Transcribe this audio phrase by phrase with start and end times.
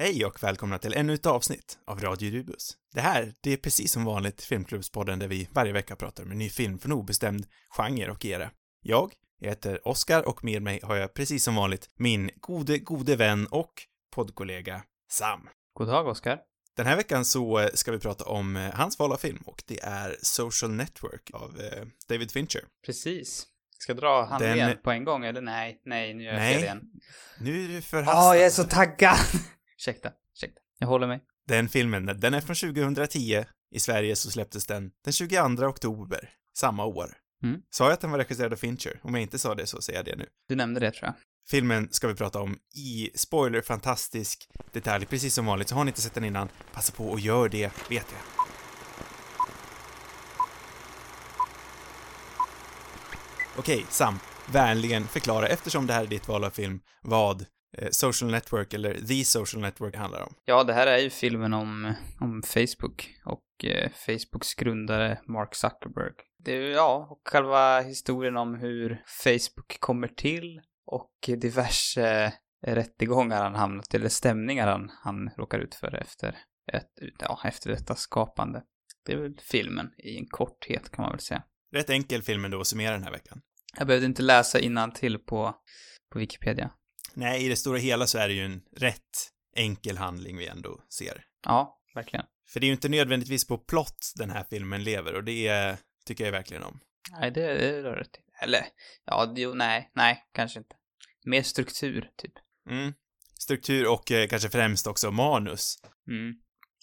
[0.00, 2.76] Hej och välkomna till ännu ett avsnitt av Radio Rubus.
[2.94, 6.38] Det här, det är precis som vanligt Filmklubbspodden där vi varje vecka pratar om en
[6.38, 8.50] ny film från obestämd genre och era.
[8.82, 13.46] Jag heter Oskar och med mig har jag precis som vanligt min gode, gode vän
[13.46, 13.72] och
[14.14, 15.48] poddkollega Sam.
[15.74, 16.38] God dag, Oskar.
[16.76, 19.62] Den här veckan så eh, ska vi prata om eh, hans val av film och
[19.66, 22.62] det är Social Network av eh, David Fincher.
[22.86, 23.46] Precis.
[23.78, 25.80] Ska jag dra handlingen Den- på en gång, eller nej?
[25.84, 26.54] Nej, nu gör jag Nej.
[26.54, 26.80] fel igen.
[27.40, 28.36] Nu är du Ja, förhastad.
[28.36, 29.18] jag är så taggad!
[29.80, 30.60] Ursäkta, ursäkta.
[30.78, 31.20] Jag håller mig.
[31.46, 33.44] Den filmen, den är från 2010.
[33.70, 37.16] I Sverige så släpptes den den 22 oktober samma år.
[37.42, 37.62] Mm.
[37.70, 39.00] Sa jag att den var regisserad av Fincher?
[39.02, 40.26] Om jag inte sa det så säger jag det nu.
[40.48, 41.14] Du nämnde det, tror jag.
[41.50, 45.68] Filmen ska vi prata om i spoiler fantastisk detalj, precis som vanligt.
[45.68, 48.46] Så har ni inte sett den innan, passa på och gör det, vet jag.
[53.56, 54.18] Okej, Sam.
[54.52, 57.46] Vänligen förklara, eftersom det här är ditt val av film, vad
[57.90, 60.34] Social Network, eller The Social Network handlar om.
[60.44, 66.12] Ja, det här är ju filmen om, om Facebook och eh, Facebooks grundare Mark Zuckerberg.
[66.44, 72.32] Det är ja, och själva historien om hur Facebook kommer till och diverse
[72.66, 76.36] rättegångar han hamnat eller stämningar han, han råkar ut för efter,
[76.72, 78.62] ett, ja, efter detta skapande.
[79.06, 81.42] Det är väl filmen i en korthet kan man väl säga.
[81.72, 83.40] Rätt enkel film ändå att summera den här veckan.
[83.78, 84.58] Jag behövde inte läsa
[84.94, 85.54] till på,
[86.12, 86.70] på Wikipedia.
[87.14, 90.80] Nej, i det stora hela så är det ju en rätt enkel handling vi ändå
[90.88, 91.24] ser.
[91.44, 92.26] Ja, verkligen.
[92.48, 95.76] För det är ju inte nödvändigtvis på plott den här filmen lever och det är,
[96.06, 96.80] tycker jag verkligen om.
[97.10, 98.22] Nej, det, det rör det till.
[98.42, 98.66] Eller,
[99.04, 100.76] ja, jo, nej, nej, kanske inte.
[101.24, 102.32] Mer struktur, typ.
[102.70, 102.94] Mm.
[103.38, 105.76] Struktur och eh, kanske främst också manus.
[106.08, 106.34] Mm.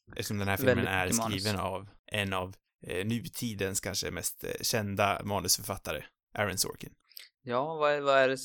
[0.10, 1.44] Eftersom den här filmen Väldigt är mycket manus.
[1.44, 2.56] skriven av en av
[2.88, 6.94] eh, nutidens kanske mest eh, kända manusförfattare, Aaron Sorkin.
[7.42, 8.38] Ja, vad är, vad är det?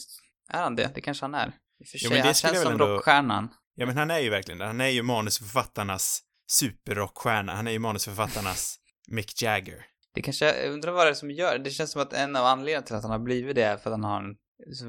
[0.48, 0.90] Är han det?
[0.94, 1.52] Det kanske han är.
[1.82, 3.48] I och för Jo, sig, men det han känns som ändå- rockstjärnan.
[3.74, 4.66] Ja, men han är ju verkligen det.
[4.66, 7.54] Han är ju manusförfattarnas superrockstjärna.
[7.54, 8.76] Han är ju manusförfattarnas
[9.08, 9.86] Mick Jagger.
[10.14, 11.70] Det kanske, jag undrar vad det är som gör det.
[11.70, 13.94] känns som att en av anledningarna till att han har blivit det är för att
[13.94, 14.36] han har en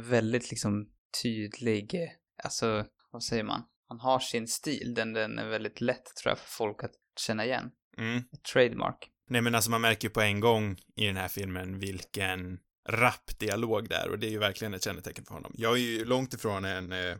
[0.09, 0.87] väldigt liksom
[1.23, 1.95] tydlig,
[2.43, 3.63] alltså, vad säger man?
[3.89, 7.45] Han har sin stil, den, den är väldigt lätt tror jag för folk att känna
[7.45, 7.71] igen.
[7.97, 8.17] Mm.
[8.17, 9.09] Ett trademark.
[9.29, 12.59] Nej men alltså man märker ju på en gång i den här filmen vilken
[12.89, 15.53] rapp dialog där och det är ju verkligen ett kännetecken för honom.
[15.57, 17.17] Jag är ju långt ifrån en eh,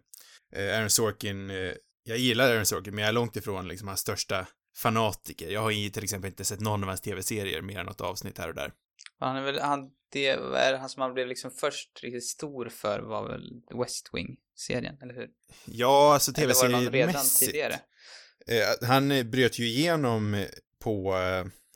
[0.56, 4.48] Aaron Sorkin, eh, jag gillar Aaron Sorkin men jag är långt ifrån liksom hans största
[4.78, 5.50] fanatiker.
[5.50, 8.38] Jag har ju till exempel inte sett någon av hans tv-serier mer än något avsnitt
[8.38, 8.72] här och där.
[9.20, 13.00] Han är väl, han, det är han som han blev liksom först riktigt stor för
[13.00, 15.30] var väl West Wing-serien, eller hur?
[15.66, 17.52] Ja, alltså tv-seriemässigt.
[17.52, 17.80] tidigare?
[18.48, 20.46] Eh, han eh, bröt ju igenom
[20.80, 21.16] på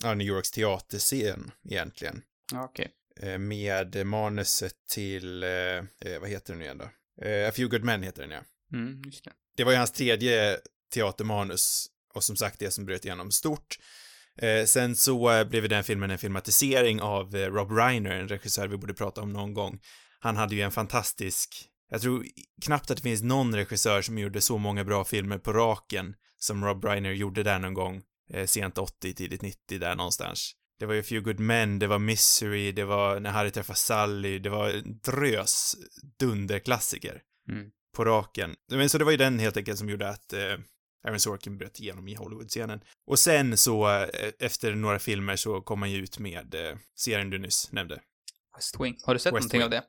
[0.03, 2.21] eh, New Yorks teaterscen egentligen.
[2.55, 2.85] Okej.
[2.85, 2.91] Eh,
[3.39, 6.89] med manuset till, eh, eh, vad heter den nu igen då?
[7.25, 8.41] Eh, A Few Good Men heter den ja.
[8.73, 9.31] Mm, just det.
[9.57, 10.57] Det var ju hans tredje
[10.93, 13.77] teatermanus och som sagt det som bröt igenom stort.
[14.37, 18.67] Eh, sen så eh, blev den filmen en filmatisering av eh, Rob Reiner, en regissör
[18.67, 19.79] vi borde prata om någon gång.
[20.19, 22.25] Han hade ju en fantastisk, jag tror
[22.61, 26.65] knappt att det finns någon regissör som gjorde så många bra filmer på raken som
[26.65, 28.01] Rob Reiner gjorde där någon gång,
[28.33, 30.53] eh, sent 80, tidigt 90 där någonstans.
[30.79, 34.39] Det var ju Few Good Men, det var Misery, det var När Harry träffar Sally,
[34.39, 35.75] det var en drös
[36.19, 37.69] dunderklassiker Mm.
[37.95, 38.55] på raken.
[38.71, 40.53] Men så det var ju den helt enkelt som gjorde att eh,
[41.07, 42.79] Aaron Sorkin bröt igenom i Hollywood-scenen.
[43.07, 44.07] Och sen så, eh,
[44.39, 48.01] efter några filmer så kom han ju ut med eh, serien du nyss nämnde.
[48.55, 48.97] West Wing.
[49.03, 49.63] Har du sett West någonting Wing.
[49.65, 49.83] av det?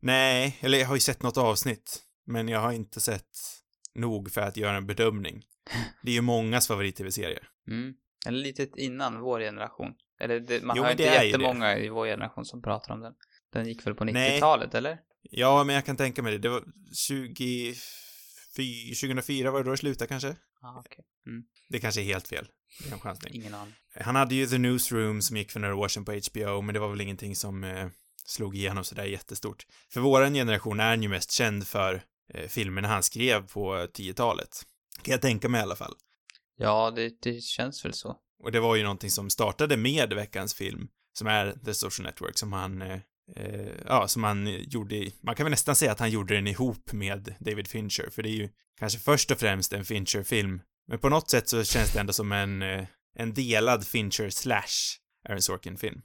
[0.00, 3.30] Nej, eller jag har ju sett något avsnitt, men jag har inte sett
[3.94, 5.42] nog för att göra en bedömning.
[6.02, 7.40] Det är ju mångas favorit-tv-serie.
[7.68, 7.94] Mm.
[8.26, 9.94] Eller lite innan vår generation.
[10.22, 13.12] Eller det, man Jo, har inte jättemånga i vår generation som pratar om den.
[13.52, 14.36] Den gick väl på Nej.
[14.36, 14.98] 90-talet, eller?
[15.22, 16.38] Ja, men jag kan tänka mig det.
[16.38, 16.64] Det var
[17.08, 17.74] 20...
[19.00, 20.36] 2004 var det då det slutade kanske?
[20.60, 21.04] Ja, okej.
[21.68, 22.46] Det kanske är helt fel.
[22.82, 23.34] Det är en chansning.
[23.34, 23.74] Ingen aning.
[24.00, 26.80] Han hade ju The Newsroom som gick för några år sedan på HBO, men det
[26.80, 27.88] var väl ingenting som eh,
[28.24, 29.66] slog igenom sådär jättestort.
[29.92, 32.02] För våran generation är han ju mest känd för
[32.34, 34.62] eh, filmerna han skrev på 10-talet.
[35.02, 35.94] Kan jag tänka mig i alla fall.
[36.56, 38.16] Ja, det, det känns väl så.
[38.42, 42.38] Och det var ju någonting som startade med veckans film, som är The Social Network,
[42.38, 42.98] som han, eh,
[43.36, 46.46] eh, ja, som han gjorde i, man kan väl nästan säga att han gjorde den
[46.46, 48.48] ihop med David Fincher, för det är ju
[48.78, 52.32] kanske först och främst en Fincher-film, men på något sätt så känns det ändå som
[52.32, 52.86] en, eh,
[53.18, 54.98] en delad Fincher slash
[55.28, 56.02] Aaron Sorkin-film.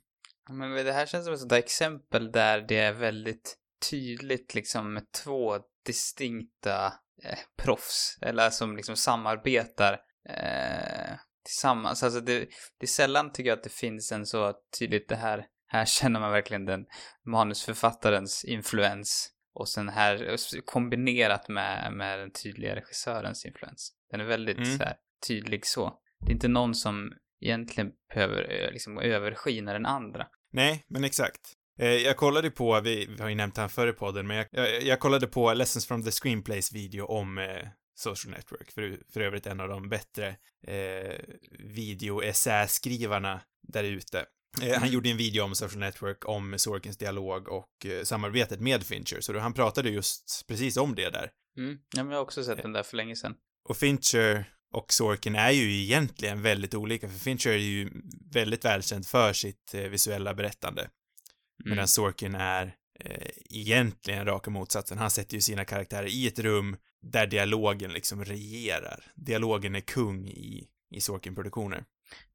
[0.50, 3.58] Men det här känns som ett sånt där exempel där det är väldigt
[3.90, 6.86] tydligt liksom med två distinkta
[7.24, 9.94] eh, proffs, eller som liksom samarbetar
[10.30, 12.04] eh, tillsammans.
[12.04, 12.40] Alltså det,
[12.80, 16.20] det är sällan tycker jag att det finns en så tydligt det här, här känner
[16.20, 16.86] man verkligen den
[17.26, 23.92] manusförfattarens influens Och sen här kombinerat med, med den tydliga regissörens influens.
[24.12, 24.78] Den är väldigt Mm.
[24.78, 24.96] så här,
[25.28, 25.94] tydlig så.
[26.26, 27.12] Det är inte någon som
[27.42, 30.28] egentligen behöver ö, liksom överskina den andra.
[30.52, 31.42] Nej, men exakt.
[31.80, 34.46] Eh, Jag kollade på, vi, vi har ju nämnt han förr i podden, men jag,
[34.52, 37.68] jag, jag kollade på Lessons from the Screenplays video om eh,
[38.00, 40.28] Social Network, för, för övrigt en av de bättre
[40.68, 41.20] eh,
[41.60, 44.26] video-essäskrivarna där ute.
[44.62, 44.94] Eh, han Mm.
[44.94, 49.34] gjorde en video om Social Network, om Sorkins dialog och eh, samarbetet med Fincher, så
[49.34, 51.32] då, han pratade just precis om det där.
[51.58, 51.78] Mm.
[51.96, 53.36] Ja, men jag har också sett den där för länge sedan.
[53.70, 57.90] Och Fincher och Sorkin är ju egentligen väldigt olika, för Fincher är ju
[58.34, 60.82] väldigt välkänd för sitt eh, visuella berättande.
[60.82, 61.70] Mm.
[61.70, 64.98] Medan Sorkin är eh, egentligen raka motsatsen.
[64.98, 69.12] Han sätter ju sina karaktärer i ett rum där dialogen liksom regerar.
[69.16, 71.86] Dialogen är kung i, i Sorkin-produktioner.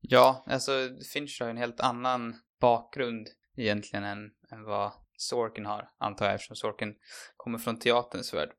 [0.01, 0.73] Ja, alltså
[1.13, 6.35] Fincher har ju en helt annan bakgrund egentligen än, än vad Sorkin har, antar jag,
[6.35, 6.95] eftersom Sorkin
[7.37, 8.51] kommer från teaterns värld.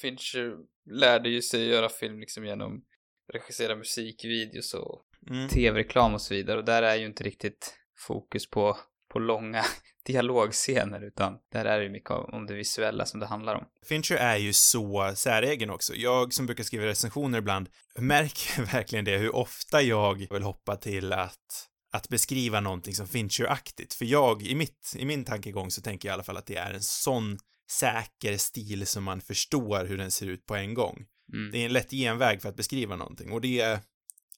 [0.00, 0.56] Fincher
[0.90, 2.84] lärde ju sig göra film liksom genom
[3.32, 5.48] regissera musikvideos och Mm.
[5.48, 8.76] tv-reklam och så vidare och där är ju inte riktigt fokus på,
[9.08, 9.64] på långa
[10.04, 13.64] dialogscener utan där är det ju mycket om om det visuella som det handlar om.
[13.86, 15.94] Fincher är ju så säregen också.
[15.94, 17.68] Jag som brukar skriva recensioner ibland
[17.98, 23.94] märker verkligen det, hur ofta jag vill hoppa till att att beskriva någonting som Fincher-aktigt.
[23.94, 26.56] För jag, i mitt, i min tankegång så tänker jag i alla fall att det
[26.56, 27.38] är en sån
[27.70, 31.04] säker stil som man förstår hur den ser ut på en gång.
[31.32, 31.52] Mm.
[31.52, 33.60] Det är en lätt genväg för att beskriva någonting och det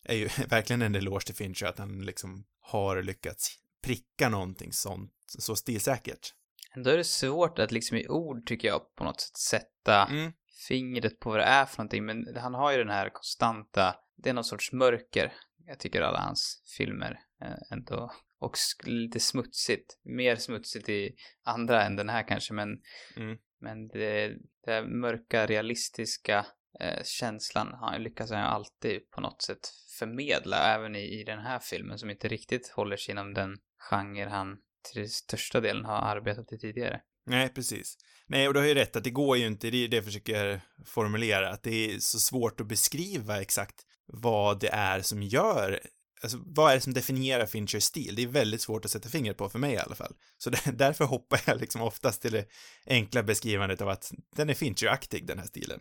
[0.05, 5.11] är ju verkligen en eloge till Fincher att han liksom har lyckats pricka någonting sånt,
[5.27, 6.33] så stilsäkert.
[6.77, 10.33] Ändå är det svårt att liksom i ord, tycker jag, på något sätt sätta Mm.
[10.69, 12.05] fingret på vad det är för någonting.
[12.05, 15.33] Men han har ju den här konstanta, det är någon sorts mörker.
[15.67, 18.13] Jag tycker alla hans filmer eh, ändå.
[18.39, 19.99] Och lite smutsigt.
[20.05, 21.15] Mer smutsigt i
[21.45, 22.69] andra än den här kanske, men,
[23.17, 23.37] Mm.
[23.61, 24.33] men det,
[24.67, 26.47] det mörka, realistiska
[26.81, 29.69] eh, känslan har, lyckas han alltid på något sätt
[29.99, 33.57] förmedla, även i, i den här filmen som inte riktigt håller sig inom den
[33.91, 34.59] genre han
[34.93, 37.01] till största delen har arbetat i tidigare.
[37.27, 37.97] Nej, precis.
[38.27, 40.05] Nej, och du har ju rätt att det går ju inte, det är det jag
[40.05, 43.75] försöker formulera, att det är så svårt att beskriva exakt
[44.07, 45.81] vad det är som gör,
[46.23, 48.15] alltså vad är det som definierar Finchers stil?
[48.17, 50.13] Det är väldigt svårt att sätta fingret på, för mig i alla fall.
[50.39, 52.47] Så därför hoppar jag liksom oftast till det
[52.87, 55.81] enkla beskrivandet av att den är Fincher-aktig, den här stilen.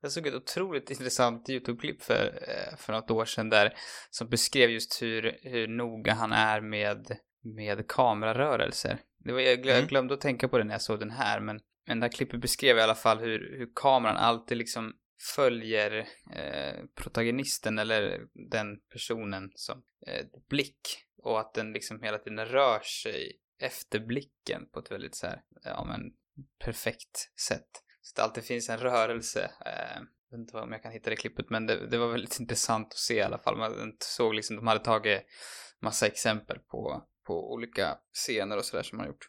[0.00, 3.74] Jag såg ett otroligt intressant YouTube-klipp för, eh, för något år sedan där
[4.10, 7.18] som beskrev just hur, hur noga han är med,
[7.54, 8.98] med kamerarörelser.
[9.18, 9.86] Det var, jag, glö, Mm.
[9.86, 12.40] glömde att tänka på det när jag såg den här, men, men det här klippet
[12.40, 14.92] beskrev i alla fall hur, hur kameran alltid liksom
[15.36, 18.20] följer eh, protagonisten eller
[18.50, 20.80] den personen som eh, blick
[21.22, 25.42] och att den liksom hela tiden rör sig efter blicken på ett väldigt så här,
[25.62, 26.00] ja men
[26.64, 27.68] perfekt sätt.
[28.00, 29.50] Så att det alltid finns en rörelse.
[29.66, 32.40] Eh, jag vet inte om jag kan hitta det klippet, men det, det var väldigt
[32.40, 33.56] intressant att se i alla fall.
[33.58, 35.22] Man såg liksom, de hade tagit
[35.80, 39.28] massa exempel på, på olika scener och sådär som man har gjort.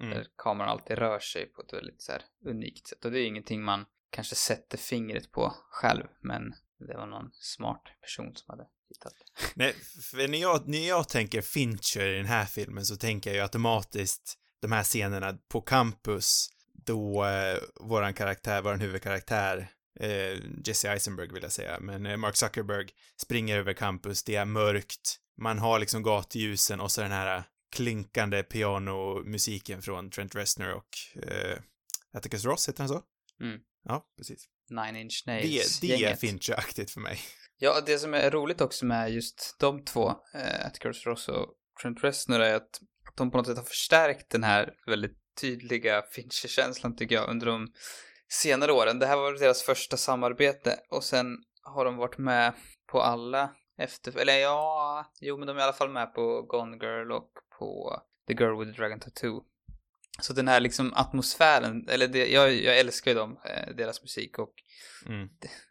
[0.00, 0.10] Mm.
[0.10, 3.04] Där kameran alltid rör sig på ett väldigt så här unikt sätt.
[3.04, 7.82] Och det är ingenting man kanske sätter fingret på själv, men det var någon smart
[8.00, 9.44] person som hade hittat det.
[9.54, 9.74] Nej,
[10.10, 13.42] för när jag, när jag tänker Fincher i den här filmen så tänker jag ju
[13.42, 19.70] automatiskt de här scenerna på campus då eh, våran karaktär, våran huvudkaraktär,
[20.00, 24.44] eh, Jesse Eisenberg vill jag säga, men eh, Mark Zuckerberg springer över campus, det är
[24.44, 31.22] mörkt, man har liksom gatljusen och så den här klinkande pianomusiken från Trent Reznor och
[31.22, 31.58] eh,
[32.12, 33.02] Atticus Ross, heter han så?
[33.40, 33.60] Mm.
[33.84, 34.48] Ja, precis.
[34.70, 36.20] Nine Inch Det, Nails det är gänget.
[36.20, 37.20] Fincher-aktigt för mig.
[37.58, 41.46] Ja, det som är roligt också med just de två, eh, Atticus Ross och
[41.82, 42.80] Trent Reznor, är att
[43.16, 47.72] de på något sätt har förstärkt den här väldigt tydliga Fincher-känslan tycker jag under de
[48.28, 48.98] senare åren.
[48.98, 51.26] Det här var deras första samarbete och sen
[51.62, 52.54] har de varit med
[52.92, 56.76] på alla efter, eller ja, jo men de är i alla fall med på Gone
[56.76, 59.44] Girl och på The Girl with the Dragon Tattoo.
[60.20, 64.38] Så den här liksom atmosfären, eller det, jag, jag älskar ju dem, eh, deras musik
[64.38, 64.54] och
[65.06, 65.28] Mm.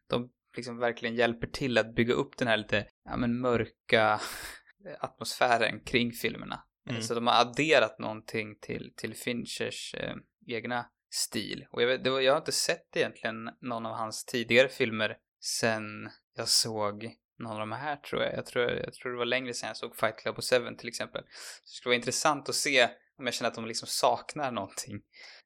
[0.07, 4.21] de liksom verkligen hjälper till att bygga upp den här lite, ja men mörka
[4.99, 6.63] atmosfären kring filmerna.
[6.89, 7.01] Mm.
[7.01, 10.15] Så de har adderat någonting till, till Finchers eh,
[10.47, 11.65] egna stil.
[11.71, 16.09] Och jag, vet, var, jag har inte sett egentligen någon av hans tidigare filmer sen
[16.35, 18.33] jag såg någon av de här tror jag.
[18.33, 20.87] Jag tror, jag tror det var längre sen jag såg Fight Club och Seven till
[20.87, 21.21] exempel.
[21.21, 25.01] Så det skulle vara intressant att se om jag känner att de liksom saknar någonting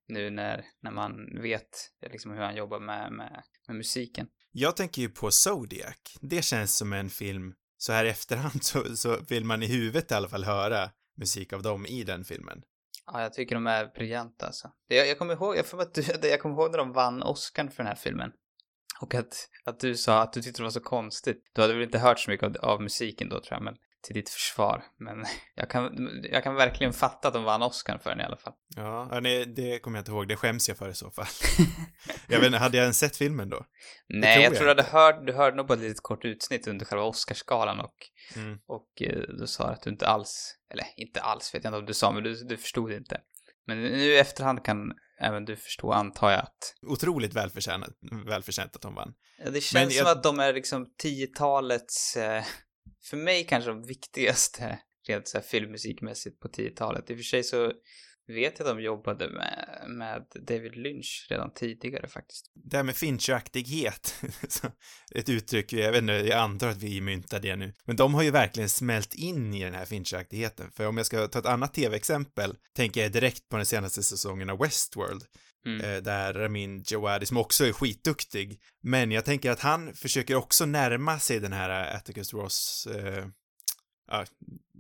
[0.08, 4.28] nu när, när man vet liksom hur han jobbar med, med, med musiken.
[4.52, 6.18] Jag tänker ju på Zodiac.
[6.22, 10.12] Det känns som en film, så här i efterhand så, så vill man i huvudet
[10.12, 12.62] i alla fall höra musik av dem i den filmen.
[13.06, 14.72] Ja, jag tycker de är briljanta alltså.
[14.88, 17.78] Jag, jag kommer ihåg, jag, får att jag kommer ihåg när de vann Oscar för
[17.78, 18.32] den här filmen.
[19.02, 21.44] Och att, att du sa att du tyckte det var så konstigt.
[21.54, 24.16] Du hade väl inte hört så mycket av, av musiken då tror jag, men till
[24.16, 24.84] ditt försvar.
[24.98, 28.38] Men jag kan, jag kan verkligen fatta att de vann Oscar för den i alla
[28.38, 28.54] fall.
[28.76, 30.28] Ja, nej, det kommer jag inte ihåg.
[30.28, 31.26] Det skäms jag för i så fall.
[32.28, 33.66] jag vet inte, hade jag ens sett filmen då?
[34.08, 36.26] Nej, tror jag, jag tror du hade hört, du hörde nog på ett litet kort
[36.26, 37.96] utsnitt under själva Oscarsgalan och,
[38.36, 38.60] Mm.
[38.68, 41.86] och eh, du sa att du inte alls, eller inte alls vet jag inte om
[41.86, 43.22] du sa, men du, du förstod inte.
[43.68, 46.76] Men nu i efterhand kan även du förstå, antar jag att...
[46.88, 47.90] Otroligt välförtjänat,
[48.26, 49.14] välförtjänt att de vann.
[49.44, 52.44] Ja, det känns Men som jag- att de är liksom 10-talets, eh,
[53.10, 57.10] för mig kanske de viktigaste rent så här filmmusikmässigt på 10-talet.
[57.10, 57.74] I och för sig så
[58.28, 62.52] vet jag att de jobbade med, med David Lynch redan tidigare faktiskt.
[62.54, 64.16] Det här med Fincher-aktighet,
[64.48, 64.68] så
[65.16, 68.24] ett uttryck, jag vet inte, jag antar att vi myntar det nu, men de har
[68.24, 71.74] ju verkligen smält in i den här Fincher-aktigheten, för om jag ska ta ett annat
[71.74, 75.24] tv-exempel, tänker jag direkt på den senaste säsongen av Westworld,
[75.66, 75.82] Mm.
[75.82, 80.66] eh, där Ramin Djawadi, som också är skitduktig, men jag tänker att han försöker också
[80.66, 83.26] närma sig den här Atticus Ross, eh,
[84.14, 84.26] ja,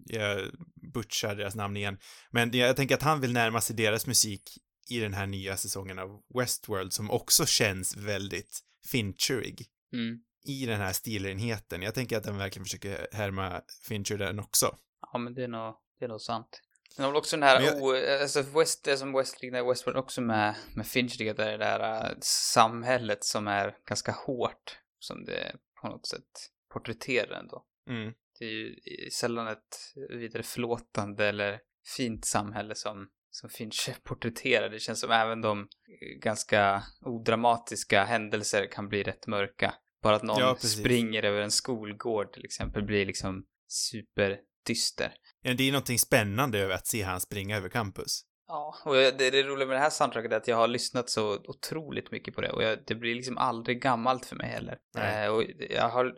[0.05, 0.51] jag
[0.93, 1.97] butchar deras namn igen,
[2.31, 4.57] men jag tänker att han vill närma sig deras musik
[4.89, 8.59] i den här nya säsongen av Westworld som också känns väldigt
[8.91, 10.19] Fincherig Mm.
[10.45, 11.81] i den här stilenheten.
[11.81, 14.77] Jag tänker att den verkligen försöker härma Fincher den också.
[15.13, 16.61] Ja, men det är nog, det är nog sant.
[16.97, 20.21] Men har också den här, jag- o, alltså West, det som West, liknar Westworld också
[20.21, 25.55] med, med Finch, det är det där äh, samhället som är ganska hårt, som det
[25.81, 27.65] på något sätt porträtterar ändå.
[27.89, 28.13] Mm.
[28.39, 28.75] Det är ju
[29.11, 31.59] sällan ett vidare förlåtande eller
[31.97, 34.69] fint samhälle som, som Finch porträtterar.
[34.69, 39.73] Det känns som även de eh, ganska odramatiska händelser kan bli rätt mörka.
[40.03, 45.13] Bara att någon Ja, springer över en skolgård till exempel blir liksom superdyster.
[45.41, 48.25] Ja, det är någonting spännande över att se han springa över campus.
[48.47, 51.35] Ja, och det, det roliga med det här soundtracket är att jag har lyssnat så
[51.35, 54.77] otroligt mycket på det och jag, det blir liksom aldrig gammalt för mig heller.
[54.97, 56.13] Eh, och jag har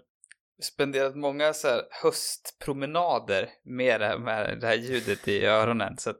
[0.61, 6.09] spenderat många så här höstpromenader med det, här, med det här ljudet i öronen så
[6.09, 6.19] att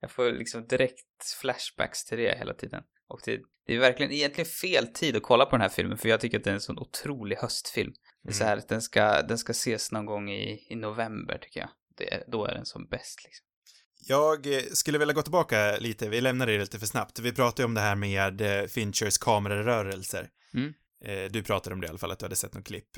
[0.00, 2.82] jag får liksom direkt flashbacks till det hela tiden.
[3.08, 6.08] Och det, det är verkligen egentligen fel tid att kolla på den här filmen för
[6.08, 7.92] jag tycker att det är en sån otrolig höstfilm.
[8.22, 11.38] Det är så här att den ska, den ska ses någon gång i, i november
[11.38, 11.70] tycker jag.
[11.96, 13.46] Det, då är den som bäst liksom.
[14.08, 17.18] Jag eh, skulle vilja gå tillbaka lite, vi lämnar det lite för snabbt.
[17.18, 20.28] Vi pratade ju om det här med eh, Finchers kamerarörelser.
[20.54, 20.74] Mm.
[21.04, 22.88] Eh, Du pratade om det i alla fall, att du hade sett något klipp.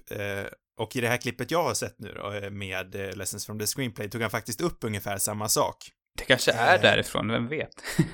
[0.77, 3.59] Och i det här klippet jag har sett nu då, eh, med eh, Lessons from
[3.59, 5.77] the Screenplay, tog han faktiskt upp ungefär samma sak.
[6.19, 6.83] Det kanske är Eh.
[6.83, 7.69] därifrån, vem vet?
[7.99, 8.07] men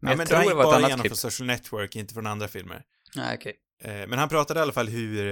[0.00, 1.06] ja, jag men tror det var ett bara annat klipp.
[1.06, 2.82] från Social Network, inte från andra filmer.
[3.16, 3.56] Nej, okej.
[3.84, 5.22] Eh, Men han pratade i alla fall hur,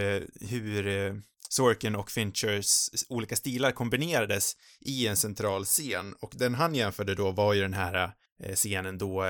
[0.48, 1.14] hur
[1.48, 6.14] Sorkin och Finchers olika stilar kombinerades i en central scen.
[6.20, 8.10] Och den han jämförde då var ju den här
[8.54, 9.24] scenen då,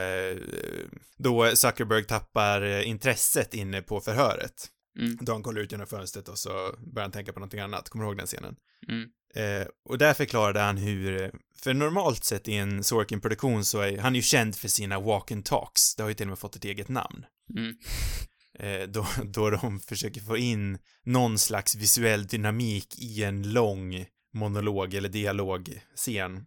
[1.19, 4.53] då Zuckerberg tappar intresset inne på förhöret.
[4.99, 5.19] Mm.
[5.21, 6.49] Då han kollar ut genom fönstret och så
[6.79, 7.89] börjar han tänka på någonting annat.
[7.89, 8.57] Kommer du ihåg den scenen?
[8.89, 9.09] Mm.
[9.35, 14.15] Eh, och där förklarade han hur, för normalt sett i en Sorkin-produktion så är han
[14.15, 15.97] är ju känd för sina walk and talks.
[15.97, 17.25] Det har ju till och med fått ett eget namn
[17.55, 17.77] Mm.
[18.59, 24.95] eh, då, då de försöker få in någon slags visuell dynamik i en lång monolog
[24.95, 26.47] eller dialogscen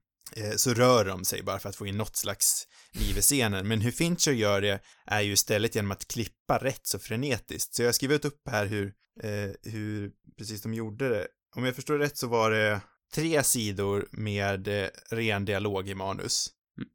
[0.55, 3.67] så rör de sig bara för att få in något slags liv i scenen.
[3.67, 7.75] Men hur Fincher gör det är ju istället genom att klippa rätt så frenetiskt.
[7.75, 8.93] Så jag har skrivit upp här hur,
[9.23, 11.27] eh, hur precis de gjorde det.
[11.55, 12.81] Om jag förstår rätt så var det
[13.15, 16.49] tre sidor med eh, ren dialog i manus.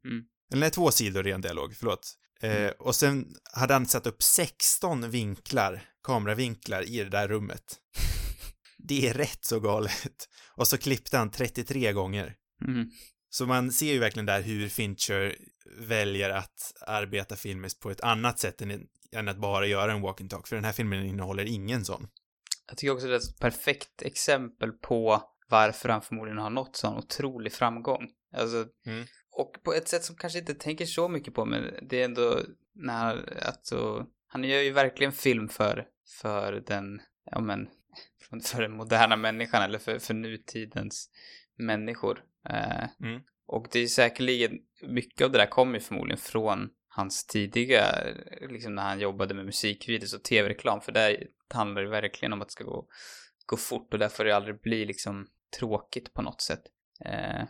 [0.05, 0.23] Mm.
[0.51, 2.15] Eller nej, två sidor ren dialog, förlåt.
[2.41, 7.63] Eh, och sen hade han satt upp 16 vinklar, kameravinklar i det där rummet.
[8.77, 10.29] Det är rätt så galet.
[10.55, 12.35] Och så klippte han 33 gånger.
[13.37, 15.35] Så man ser ju verkligen där hur Fincher
[15.77, 20.21] väljer att arbeta filmiskt på ett annat sätt än, än att bara göra en walk
[20.21, 22.07] and talk, för den här filmen innehåller ingen sån.
[22.67, 26.97] Jag tycker också det är ett perfekt exempel på varför han förmodligen har nått sån
[26.97, 28.09] otrolig framgång.
[28.35, 29.05] Alltså, Mm.
[29.31, 32.39] och på ett sätt som kanske inte tänker så mycket på, men det är ändå
[32.75, 35.85] när, alltså, han gör ju verkligen film för,
[36.21, 37.01] för den,
[37.31, 37.67] ja men,
[38.29, 41.09] för- för den moderna människan eller för, för nutidens
[41.57, 42.23] människor.
[42.49, 43.21] Eh, Mm.
[43.47, 47.85] Och det är säkerligen, mycket av det där kommer ju förmodligen från hans tidiga,
[48.49, 52.47] liksom när han jobbade med musikvideos och tv-reklam, för där handlar det verkligen om att
[52.47, 52.87] det ska gå,
[53.45, 55.27] gå fort och där får det aldrig bli liksom
[55.59, 56.61] tråkigt på något sätt.
[57.05, 57.43] Eh,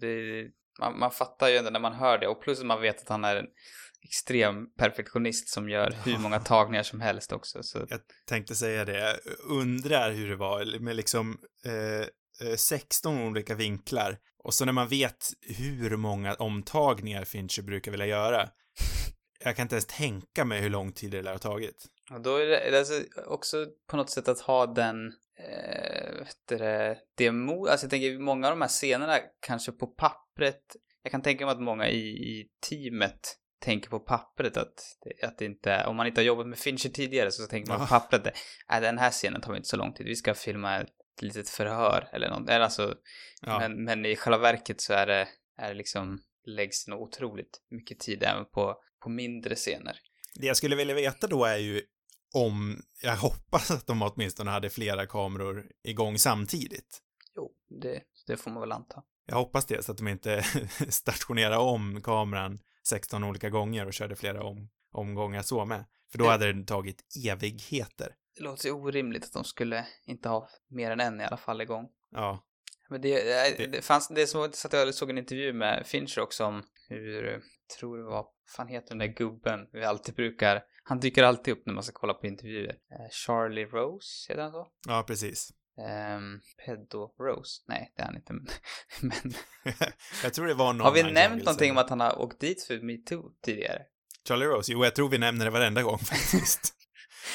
[0.00, 0.46] det,
[0.80, 3.08] man, man fattar ju ändå när man hör det och plus att man vet att
[3.08, 3.46] han är en
[4.02, 7.62] extrem perfektionist som gör hur många tagningar som helst också.
[7.62, 9.16] Så, Jag tänkte säga det, jag
[9.50, 14.88] undrar hur det var med liksom eh, eh, 16 olika vinklar Och så när man
[14.88, 18.48] vet hur många omtagningar Fincher brukar vilja göra,
[19.44, 21.86] jag kan inte ens tänka mig hur lång tid det lär ha tagit.
[22.10, 25.06] Och då är det alltså också på något sätt att ha den,
[25.38, 30.62] eh, vet det, det alltså jag tänker många av de här scenerna kanske på pappret,
[31.02, 34.80] jag kan tänka mig att många i, i teamet tänker på pappret att,
[35.22, 37.84] att det inte, om man inte har jobbat med Fincher tidigare så tänker man på
[37.84, 38.00] Ja.
[38.00, 38.36] pappret,
[38.70, 40.84] nej den här scenen tar inte så lång tid, vi ska filma
[41.22, 42.94] litet förhör eller något, alltså,
[43.40, 47.62] Ja, men, men i själva verket så är det, är det liksom, läggs nog otroligt
[47.70, 50.00] mycket tid även på, på mindre scener.
[50.34, 51.82] det jag skulle vilja veta då är ju
[52.34, 57.02] om, jag hoppas att de åtminstone hade flera kameror igång samtidigt.
[57.36, 59.02] Jo, det, det får man väl anta.
[59.26, 60.42] Jag hoppas det, så att de inte
[60.88, 62.58] stationerar om kameran
[62.88, 65.84] 16 olika gånger och körde flera om, omgångar så med.
[66.10, 68.14] För då hade det tagit evigheter.
[68.38, 71.60] Det låter ju orimligt att de skulle inte ha mer än en i alla fall
[71.60, 71.88] igång.
[72.10, 72.44] Ja,
[72.88, 73.22] Men det,
[73.58, 76.62] det, Det- fanns, det är som att jag såg en intervju med Fincher också om
[76.88, 77.42] hur,
[77.78, 78.26] tror det var,
[78.56, 81.92] fan heter den där gubben vi alltid brukar, han dyker alltid upp när man ska
[81.92, 82.70] kolla på intervjuer.
[82.90, 84.68] Eh, Charlie Rose, heter han så?
[84.88, 85.50] ja precis.
[86.16, 87.62] Um, Pedo Rose?
[87.68, 88.32] Nej, det är han inte.
[89.00, 89.34] Men,
[90.22, 92.62] jag tror det var någon har vi nämnt någonting om att han har åkt dit
[92.62, 93.82] för metoo tidigare?
[94.28, 94.72] Charlie Rose?
[94.72, 96.74] Jo, jag tror vi nämner det varenda gång faktiskt.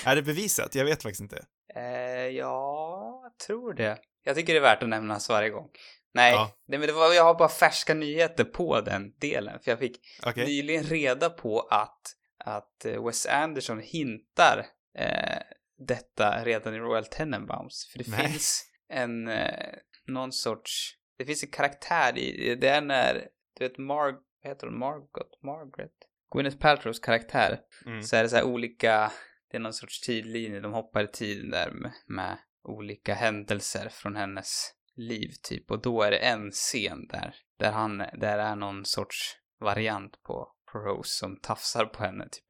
[0.06, 0.76] Är det bevisat?
[0.76, 1.46] Jag vet faktiskt inte.
[1.76, 1.84] Eh,
[2.28, 3.98] ja, jag tror det.
[4.24, 5.70] Jag tycker det är värt att nämnas varje gång.
[6.14, 6.52] Nej, Ja.
[6.68, 9.60] nej men det var, jag har bara färska nyheter på den delen.
[9.60, 10.46] För jag fick Okej.
[10.46, 12.02] nyligen reda på att,
[12.46, 14.66] att eh, Wes Anderson hintar
[14.98, 15.42] eh,
[15.88, 17.90] detta redan i Royal Tenenbaums.
[17.92, 18.28] För det Nej.
[18.28, 19.70] finns en, eh,
[20.08, 23.28] någon sorts, det finns en karaktär i, det är när,
[23.60, 24.14] du vet Marg,
[24.44, 25.92] vad heter hon, Margot, Margaret?
[26.36, 27.60] Gwyneth Paltrows karaktär.
[27.86, 28.04] Mm.
[28.04, 29.12] Så är det så här olika,
[29.54, 34.16] det är någon sorts tidlinje, de hoppar i tiden där med, med olika händelser från
[34.16, 35.72] hennes liv typ.
[35.72, 40.52] Och då är det en scen där, där han, där är någon sorts variant på,
[40.72, 42.44] på Rose som tafsar på henne typ.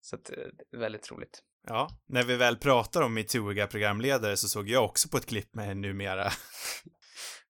[0.00, 0.36] Så att, eh,
[0.70, 1.42] det väldigt roligt.
[1.66, 5.54] Ja, när vi väl pratar om metooiga programledare så såg jag också på ett klipp
[5.54, 6.30] med en numera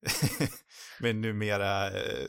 [1.01, 2.27] med en numera eh,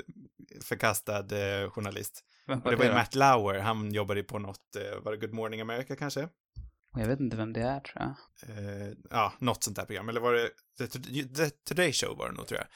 [0.63, 2.23] förkastad eh, journalist.
[2.45, 2.93] Var det var ju?
[2.93, 6.29] Matt Lauer, han jobbade på något, var det Good Morning America kanske?
[6.99, 8.15] Jag vet inte vem det är tror jag.
[8.49, 10.09] Eh, ja, något sånt där program.
[10.09, 12.67] Eller var det The, The Today Show var det nog tror jag.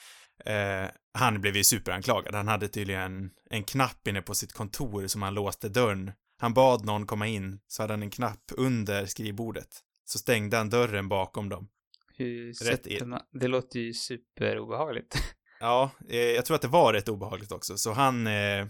[0.46, 2.36] Eh, han blev ju superanklagad.
[2.36, 6.12] Han hade tydligen en knapp inne på sitt kontor som han låste dörren.
[6.38, 9.80] Han bad någon komma in, så hade han en knapp under skrivbordet.
[10.06, 11.70] Så stängde han dörren bakom dem.
[12.18, 13.10] Hur Rätt in.
[13.10, 15.16] man, det låter ju superobehagligt.
[15.64, 18.68] Ja, eh, jag tror att det var rätt obehagligt också, så han, eh,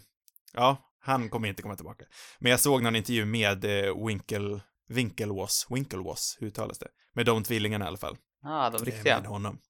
[0.53, 2.05] ja, han kommer inte komma tillbaka.
[2.39, 6.87] Men jag såg någon intervju med eh, Winkle, Winklevoss, Winklevoss, hur uttalas det?
[7.13, 8.17] Med de tvillingarna i alla fall.
[8.43, 9.19] ah, de riktiga.
[9.19, 9.61] Med honom.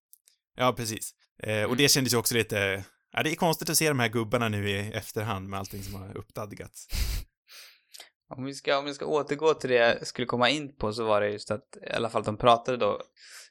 [0.56, 1.14] Ja, precis.
[1.44, 1.78] Eh, och Mm.
[1.78, 4.70] det kändes ju också lite, ja, det är konstigt att se de här gubbarna nu
[4.70, 6.88] i efterhand med allting som har uppdadgats.
[8.38, 11.04] Om vi, ska, om vi ska återgå till det jag skulle komma in på så
[11.06, 13.02] var det just att i alla fall de pratade då,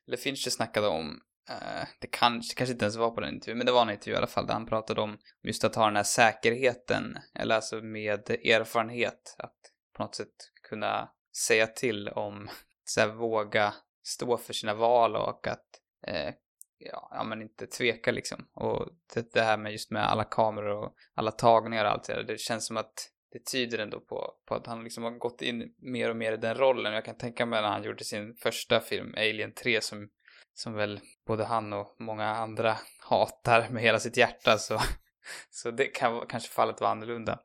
[0.06, 1.20] eller Fincher snackade om,
[1.50, 4.14] eh, det kanske, kanske inte ens var på den intervjun, men det var en intervju
[4.14, 7.76] i alla fall där han pratade om just att ha den här säkerheten, eller alltså
[7.76, 9.56] med erfarenhet, att
[9.96, 10.34] på något sätt
[10.68, 12.50] kunna säga till om,
[12.84, 15.66] så här, våga stå för sina val och att
[16.06, 16.34] eh,
[16.78, 18.48] ja, ja, men inte tveka liksom.
[18.54, 22.14] Och det, det här med just med alla kameror och alla tagningar och allt det
[22.14, 25.42] där, det känns som att det tyder ändå på, på att han liksom har gått
[25.42, 26.92] in mer och mer i den rollen.
[26.92, 30.08] Jag kan tänka mig när han gjorde sin första film, Alien 3, som,
[30.54, 32.76] som väl både han och många andra
[33.08, 34.80] hatar med hela sitt hjärta, så,
[35.50, 37.40] så det kan vara- kanske fallet var annorlunda.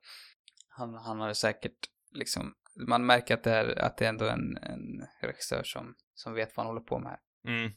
[0.69, 2.53] Han, han har säkert liksom,
[2.87, 6.57] man märker att det är, att det är ändå en, en regissör som, som vet
[6.57, 7.19] vad han håller på med här.
[7.53, 7.71] Mm.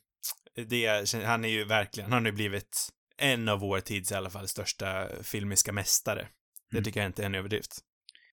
[0.68, 4.30] Det, han är ju verkligen, han har ju blivit en av vår tids i alla
[4.30, 6.28] fall största filmiska mästare.
[6.70, 6.84] Det Mm.
[6.84, 7.78] tycker jag inte är en överdrift.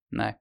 [0.10, 0.36] Nej.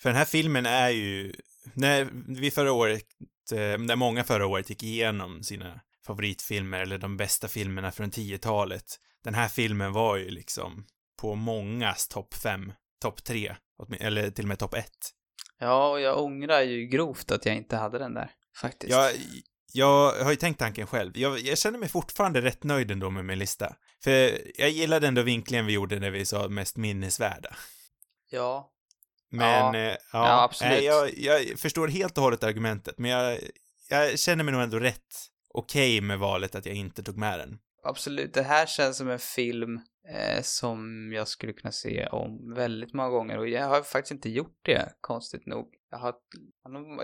[0.00, 1.34] För den här filmen är ju,
[1.74, 2.08] när
[2.40, 3.04] vi förra året,
[3.52, 8.84] eh, när många förra året gick igenom sina favoritfilmer eller de bästa filmerna från 10-talet,
[9.24, 10.86] den här filmen var ju liksom
[11.20, 13.56] på mångas topp fem, topp tre,
[14.00, 15.10] eller till och med topp ett.
[15.58, 18.90] Ja, och jag ångrar ju grovt att jag inte hade den där, faktiskt.
[18.92, 19.12] Jag,
[19.72, 21.18] jag har ju tänkt tanken själv.
[21.18, 23.76] Jag, jag känner mig fortfarande rätt nöjd ändå med min lista.
[24.04, 27.56] För jag gillade ändå vinklingen vi gjorde när vi sa mest minnesvärda.
[28.30, 28.70] Ja,
[29.30, 29.76] Men, Ja.
[29.80, 30.72] eh, ja, Ja, absolut.
[30.72, 33.38] Nej, jag, jag förstår helt och hållet argumentet, men jag,
[33.88, 35.16] jag känner mig nog ändå rätt
[35.54, 38.34] okej med valet att jag inte tog med den absolut.
[38.34, 43.08] Det här känns som en film eh, som jag skulle kunna se om väldigt många
[43.08, 45.74] gånger och jag har faktiskt inte gjort det, konstigt nog.
[45.90, 46.14] Jag har,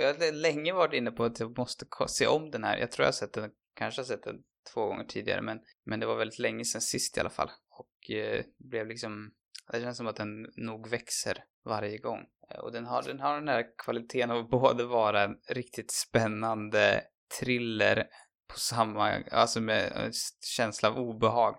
[0.00, 2.78] jag har länge varit inne på att jag måste se om den här.
[2.78, 4.42] Jag tror jag har sett den, kanske har sett den
[4.74, 7.50] två gånger tidigare, men, men det var väldigt länge sedan sist i alla fall.
[7.70, 9.30] Och eh, blev liksom,
[9.72, 12.20] det känns som att den nog växer varje gång.
[12.62, 17.04] Och den har, den har den här kvaliteten av både vara en riktigt spännande
[17.40, 18.08] thriller
[18.54, 20.12] på samma, alltså med en
[20.56, 21.54] känsla av obehag.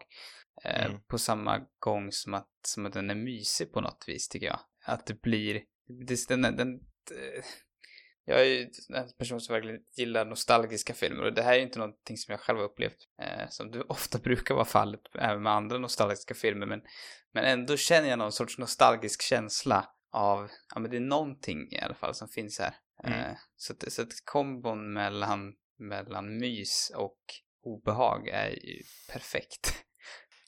[0.63, 1.01] Eh, Mm.
[1.08, 4.60] På samma gång som att, som att den är mysig på något vis tycker jag.
[4.86, 5.62] Att det blir,
[6.08, 6.73] det, den, den,
[7.12, 7.43] eh,
[8.25, 11.63] jag är ju en person som verkligen gillar nostalgiska filmer och det här är ju
[11.63, 12.97] inte någonting som jag själv har upplevt.
[13.21, 16.81] Eh, som det ofta brukar vara fallet även med andra nostalgiska filmer men,
[17.34, 21.79] men ändå känner jag någon sorts nostalgisk känsla av, ja men det är någonting i
[21.79, 22.75] alla fall som finns här.
[23.03, 23.19] Mm.
[23.19, 27.17] Eh, så, att, så att kombon mellan, mellan mys och
[27.63, 29.83] obehag är ju perfekt.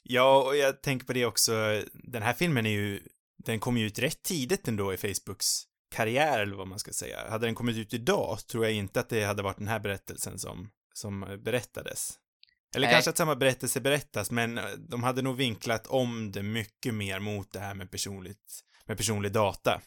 [0.02, 3.02] Ja, och jag tänker på det också, den här filmen är ju,
[3.44, 5.46] den kom ju ut rätt tidigt ändå i Facebooks
[5.90, 7.30] karriär, eller vad man ska säga.
[7.30, 10.38] Hade den kommit ut idag tror jag inte att det hade varit den här berättelsen
[10.38, 12.18] som, som berättades.
[12.74, 12.94] Eller Nej.
[12.94, 17.52] kanske att samma berättelse berättas, men de hade nog vinklat om det mycket mer mot
[17.52, 19.80] det här med personligt, med personlig data.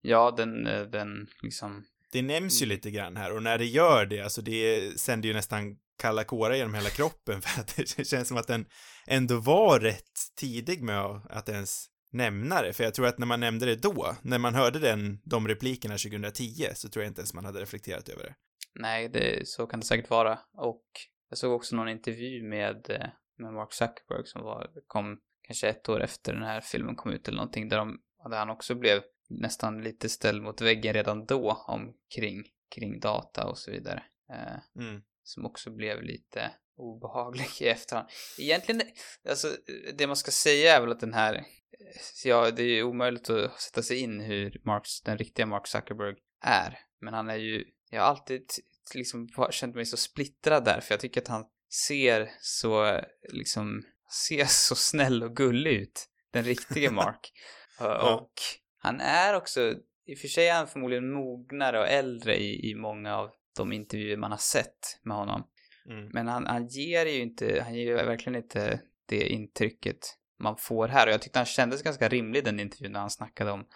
[0.00, 2.74] Ja, den, eh, den liksom, Det nämns ju Mm.
[2.74, 6.54] lite grann här och när det gör det, alltså det sänder ju nästan kalla kårar
[6.54, 8.66] genom hela kroppen för att det känns som att den
[9.06, 13.40] ändå var rätt tidig med att ens nämna det, för jag tror att när man
[13.40, 17.34] nämnde det då, när man hörde den, de replikerna 2010, så tror jag inte ens
[17.34, 18.34] man hade reflekterat över det.
[18.74, 20.38] nej, det, så kan det säkert vara.
[20.56, 20.84] Och
[21.28, 23.06] jag såg också någon intervju med, eh,
[23.38, 27.28] med Mark Zuckerberg som var, kom kanske ett år efter den här filmen kom ut
[27.28, 27.98] eller någonting, där, de,
[28.30, 33.58] där han också blev nästan lite ställd mot väggen redan då omkring kring data och
[33.58, 34.02] så vidare.
[34.30, 35.02] Eh, Mm.
[35.22, 38.08] som också blev lite obehaglig i efterhand.
[38.38, 38.82] Egentligen,
[39.28, 39.56] alltså
[39.94, 41.44] det man ska säga är väl att den här,
[42.24, 46.16] ja det är ju omöjligt att sätta sig in hur Marks, den riktiga Mark Zuckerberg
[46.44, 46.78] är.
[47.00, 48.44] Men han är ju, jag har alltid
[48.94, 51.44] liksom känt mig så splittrad där, för jag tycker att han
[51.86, 53.00] ser så,
[53.32, 53.82] liksom,
[54.26, 56.08] ser så snäll och gullig ut.
[56.30, 57.32] Den riktiga Mark.
[58.02, 58.32] Och
[58.82, 59.74] han är också,
[60.06, 63.72] i och för sig är han förmodligen mognare och äldre i, i många av de
[63.72, 65.46] intervjuer man har sett med honom.
[65.88, 66.08] Mm.
[66.12, 69.98] Men han, han ger ju inte, han ger verkligen inte det intrycket
[70.38, 71.06] man får här.
[71.06, 73.66] Och jag tyckte han kändes ganska rimlig den intervjun när han snackade om,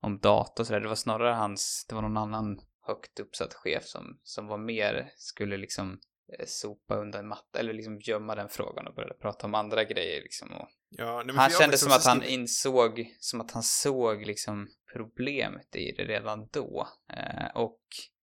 [0.00, 0.80] om data och sådär.
[0.80, 5.10] Det var snarare hans, det var någon annan högt uppsatt chef som, som var mer,
[5.16, 6.00] skulle liksom
[6.38, 10.22] eh, sopa undan matta eller liksom gömma den frågan och började prata om andra grejer
[10.22, 10.52] liksom.
[10.52, 14.26] Och Ja, nej, han kände faktiskt som att han skrivit- insåg, som att han såg
[14.26, 16.88] liksom problemet i det redan då.
[17.12, 17.80] Eh, och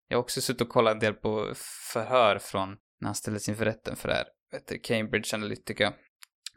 [0.07, 1.53] jag har också suttit och kollat en del på
[1.93, 2.69] förhör från
[2.99, 4.27] när han ställdes inför rätten för det här.
[4.51, 5.93] Heter Cambridge Analytica.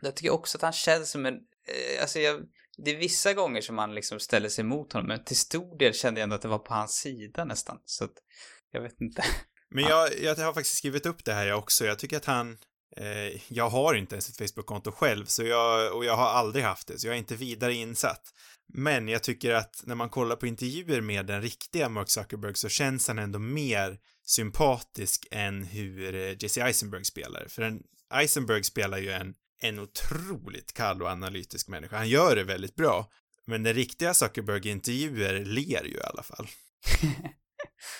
[0.03, 2.41] Jag tycker också att han känns som en, eh, alltså jag,
[2.85, 5.95] det är vissa gånger som han liksom ställer sig emot honom, men till stor del
[5.95, 7.81] kände jag ändå att det var på hans sida nästan.
[7.85, 8.15] Så att,
[8.71, 9.23] jag vet inte.
[9.75, 11.85] Men jag, jag har faktiskt skrivit upp det här jag också.
[11.85, 12.59] Jag tycker att han,
[12.97, 16.89] eh, jag har inte ens ett Facebook-konto själv, så jag, och jag har aldrig haft
[16.89, 18.23] det, så jag är inte vidare insatt.
[18.75, 22.69] Men jag tycker att när man kollar på intervjuer med den riktiga Mark Zuckerberg så
[22.69, 27.47] känns han ändå mer sympatisk än hur eh, Jesse Eisenberg spelar.
[27.49, 27.83] För en,
[28.15, 31.97] Eisenberg spelar ju en, en otroligt kall och analytisk människa.
[31.97, 33.11] Han gör det väldigt bra.
[33.47, 36.49] Men den riktiga Zuckerberg-intervjuer ler ju i alla fall.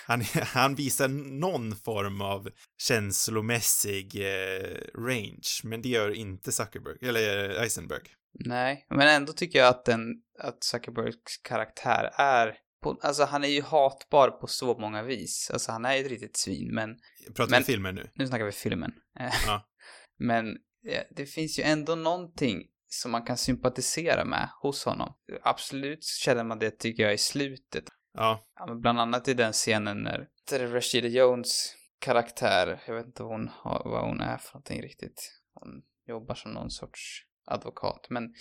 [0.07, 1.07] Han, han visar
[1.39, 8.01] någon form av känslomässig eh, range, men det gör inte Zuckerberg, eller eh, Eisenberg.
[8.45, 10.01] Nej, men ändå tycker jag att den,
[10.39, 15.49] att Zuckerbergs karaktär är på, alltså han är ju hatbar på så många vis.
[15.53, 16.89] Alltså han är ju ett riktigt svin, men
[17.35, 18.09] Pratar Men- vi filmen nu?
[18.15, 18.91] nu snackar vi filmen.
[19.19, 19.69] Eh, Ja.
[20.19, 20.47] Men
[20.87, 25.13] eh, det finns ju ändå någonting som man kan sympatisera med hos honom.
[25.43, 27.83] Absolut känner man det tycker jag i slutet.
[28.13, 33.23] Ja, Ja, men bland annat i den scenen när Rashida Jones karaktär, jag vet inte
[33.23, 35.31] vad hon, har, vad hon är för någonting riktigt.
[35.53, 38.07] Hon jobbar som någon sorts advokat.
[38.09, 38.33] Men,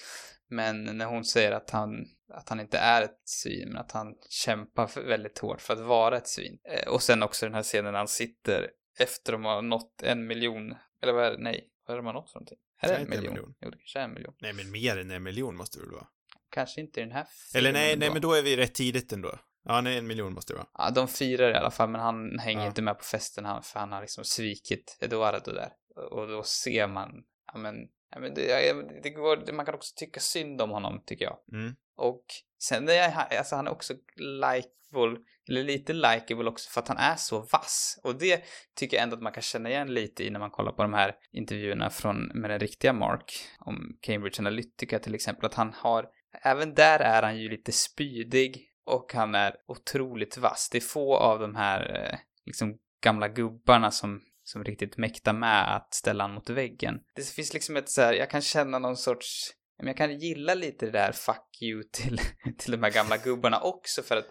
[0.49, 4.15] men när hon säger att han, att han inte är ett svin, men att han
[4.29, 6.59] kämpar för, väldigt hårt för att vara ett svin.
[6.65, 10.27] Eh, och sen också den här scenen när han sitter efter de har nått en
[10.27, 12.59] miljon, eller vad är det, nej, vad är det de har nått för någonting?
[12.81, 13.35] Är det en inte en miljon?
[13.35, 13.55] miljon.
[13.61, 14.35] Jo, det kanske är en miljon.
[14.41, 16.07] nej men mer än en miljon måste det väl vara?
[16.51, 18.13] Kanske inte i den här Eller filmen nej, nej då.
[18.13, 19.39] men då är vi rätt tidigt ändå.
[19.65, 20.69] Ja, nej, en miljon måste det vara.
[20.79, 22.67] Ja, de firar i alla fall, men han hänger Ja.
[22.67, 25.73] inte med på festen han, för han har liksom svikit Eduardo där.
[26.11, 27.11] Och då ser man,
[27.53, 27.75] ja men,
[28.11, 31.39] ja, men det, ja, det går, man kan också tycka synd om honom, tycker jag.
[31.53, 31.75] Mm.
[31.97, 32.25] Och
[32.63, 36.97] sen är jag, alltså han är också likeable, eller lite likeable också för att han
[36.97, 38.01] är så vass.
[38.05, 38.43] Och det
[38.77, 40.93] tycker jag ändå att man kan känna igen lite i när man kollar på de
[40.93, 46.09] här intervjuerna från, med den riktiga Mark, om Cambridge Analytica till exempel, att han har,
[46.43, 50.69] även där är han ju lite spydig och han är otroligt vass.
[50.73, 55.77] Det är få av de här eh, liksom gamla gubbarna som som riktigt mäktar med
[55.77, 57.01] att ställa han mot väggen.
[57.15, 60.55] Det finns liksom ett så här, jag kan känna någon sorts men jag kan gilla
[60.55, 62.21] lite det där fuck you till,
[62.59, 64.27] till de här gamla gubbarna också för att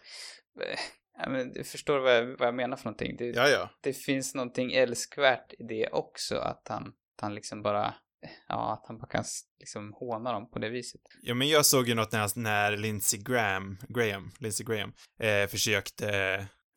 [0.61, 0.79] eh,
[1.17, 3.15] ja, men, du förstår vad jag, vad jag menar för någonting.
[3.17, 3.69] Det, Ja, ja.
[3.81, 7.93] det finns någonting älskvärt i det också, att han, att han liksom bara,
[8.47, 9.23] ja, att han bara kan
[9.59, 11.01] liksom håna dem på det viset.
[11.21, 16.07] Ja, men jag såg ju något när, när Lindsey Graham, Graham, Lindsey Graham, eh, försökte,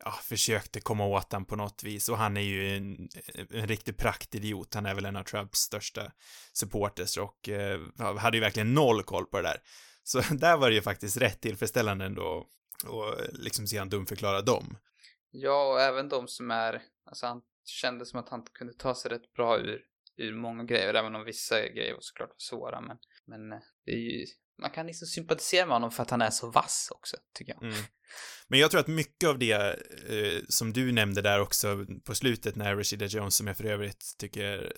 [0.03, 3.09] ja, försökte komma åt han på något vis och han är ju en,
[3.51, 4.73] en riktig praktidiot.
[4.73, 6.11] Han är väl en av Trumps största
[6.53, 7.79] supporters och eh,
[8.17, 9.57] hade ju verkligen noll koll på det där.
[10.03, 12.47] Så där var det ju faktiskt rätt tillfredsställande ändå
[12.85, 14.77] och liksom se han dumförklara dem.
[15.31, 19.11] Ja, och även de som är, alltså han kände som att han kunde ta sig
[19.11, 19.81] rätt bra ur,
[20.17, 22.97] ur många grejer, även om vissa grejer var såklart var svåra, men,
[23.27, 24.25] men eh, det är ju,
[24.61, 27.63] man kan liksom sympatisera med honom för att han är så vass också, tycker jag.
[27.63, 27.83] Mm.
[28.47, 29.51] Men jag tror att mycket av det
[30.09, 34.15] eh, som du nämnde där också på slutet när Rashida Jones, som jag för övrigt
[34.17, 34.73] tycker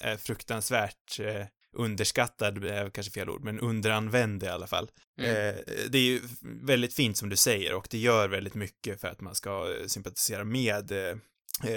[0.00, 4.90] är fruktansvärt eh, underskattad, är kanske fel ord, men underanvänd i alla fall.
[5.18, 5.30] Mm.
[5.30, 5.54] Eh,
[5.88, 6.20] det är ju
[6.66, 9.86] väldigt fint som du säger och det gör väldigt mycket för att man ska eh,
[9.86, 11.16] sympatisera med eh,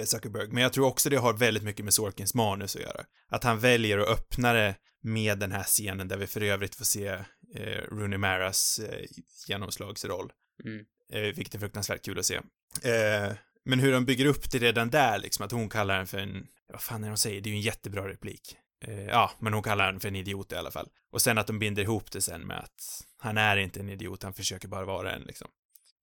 [0.04, 0.48] Zuckerberg.
[0.48, 3.04] Men jag tror också det har väldigt mycket med Sorkins manus att göra.
[3.28, 6.84] Att han väljer att öppna det med den här scenen där vi för övrigt får
[6.84, 7.06] se
[7.54, 9.06] eh, Rooney Maras eh,
[9.48, 10.32] genomslagsroll.
[10.64, 10.84] Mm.
[11.12, 12.34] Eh, vilket är fruktansvärt kul att se.
[12.82, 13.32] Eh,
[13.64, 16.46] men hur de bygger upp det redan där, liksom, att hon kallar den för en,
[16.72, 18.56] vad fan är det de säger, det är ju en jättebra replik.
[18.84, 20.88] Eh, ja, men hon kallar den för en idiot i alla fall.
[21.10, 24.22] Och sen att de binder ihop det sen med att han är inte en idiot,
[24.22, 25.48] han försöker bara vara en, liksom.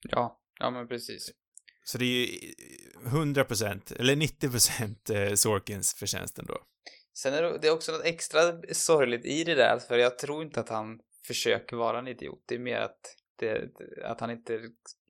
[0.10, 1.32] Ja, ja men precis.
[1.84, 2.54] Så det är ju
[3.06, 6.58] 100% eller 90% eh, Sorkins förtjänst ändå.
[7.18, 8.42] Sen är det, det är också något extra
[8.72, 12.44] sorgligt i det där, för jag tror inte att han försöker vara en idiot.
[12.48, 13.00] Det är mer att,
[13.40, 13.70] det,
[14.04, 14.60] att han inte,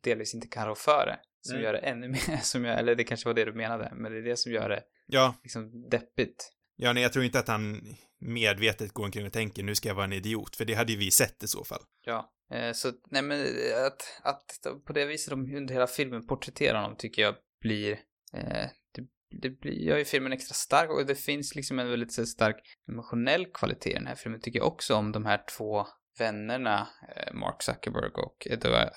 [0.04, 1.20] delvis inte kan rå för det.
[1.42, 1.64] Som Mm.
[1.66, 4.18] gör det ännu mer, som jag, eller det kanske var det du menade, men det
[4.18, 6.52] är det som gör det Ja, liksom deppigt.
[6.76, 9.96] ja, nej, jag tror inte att han medvetet går omkring och tänker nu ska jag
[9.96, 11.82] vara en idiot, för det hade ju vi sett i så fall.
[12.06, 16.28] Ja, eh, så nej men eh, att, att på det viset de under hela filmen
[16.28, 17.92] porträtterar honom tycker jag blir,
[18.34, 19.08] eh, det,
[19.42, 22.78] det blir, gör ju filmen extra stark och det finns liksom en väldigt så stark
[22.90, 25.86] emotionell kvalitet i den här filmen tycker jag också om de här två
[26.20, 28.48] vännerna, eh, Mark Zuckerberg och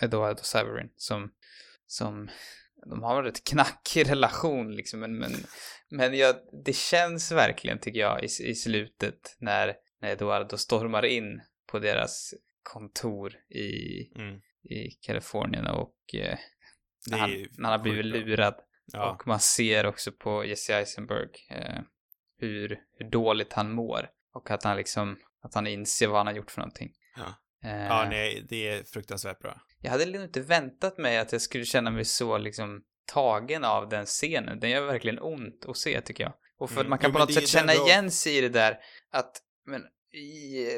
[0.00, 1.32] Eduardo, Severin, som,
[1.86, 2.28] som
[2.90, 5.32] de har en rätt knackig relation liksom, men, men,
[5.90, 11.40] men jag, det känns verkligen tycker jag i, i slutet när, när Eduardo stormar in
[11.70, 14.40] på deras kontor i, Mm.
[14.62, 16.38] i Kalifornien och eh,
[17.06, 18.54] när, är han, när han har blivit lurad.
[18.92, 19.10] Ja.
[19.10, 21.80] Och man ser också på Jesse Eisenberg eh,
[22.38, 24.10] hur, hur dåligt han mår.
[24.32, 26.92] Och att han liksom, att han inser vad han har gjort för någonting.
[27.16, 27.34] Ja.
[27.68, 29.60] Eh, ja, nej, det är fruktansvärt bra.
[29.80, 33.88] Jag hade nog inte väntat mig att jag skulle känna mig så liksom tagen av
[33.88, 34.60] den scenen.
[34.60, 36.32] Den gör verkligen ont att se tycker jag.
[36.58, 36.86] Och för Mm.
[36.86, 38.78] att man kan Jo, på något sätt känna då- igen sig i det där
[39.10, 40.68] att, men i,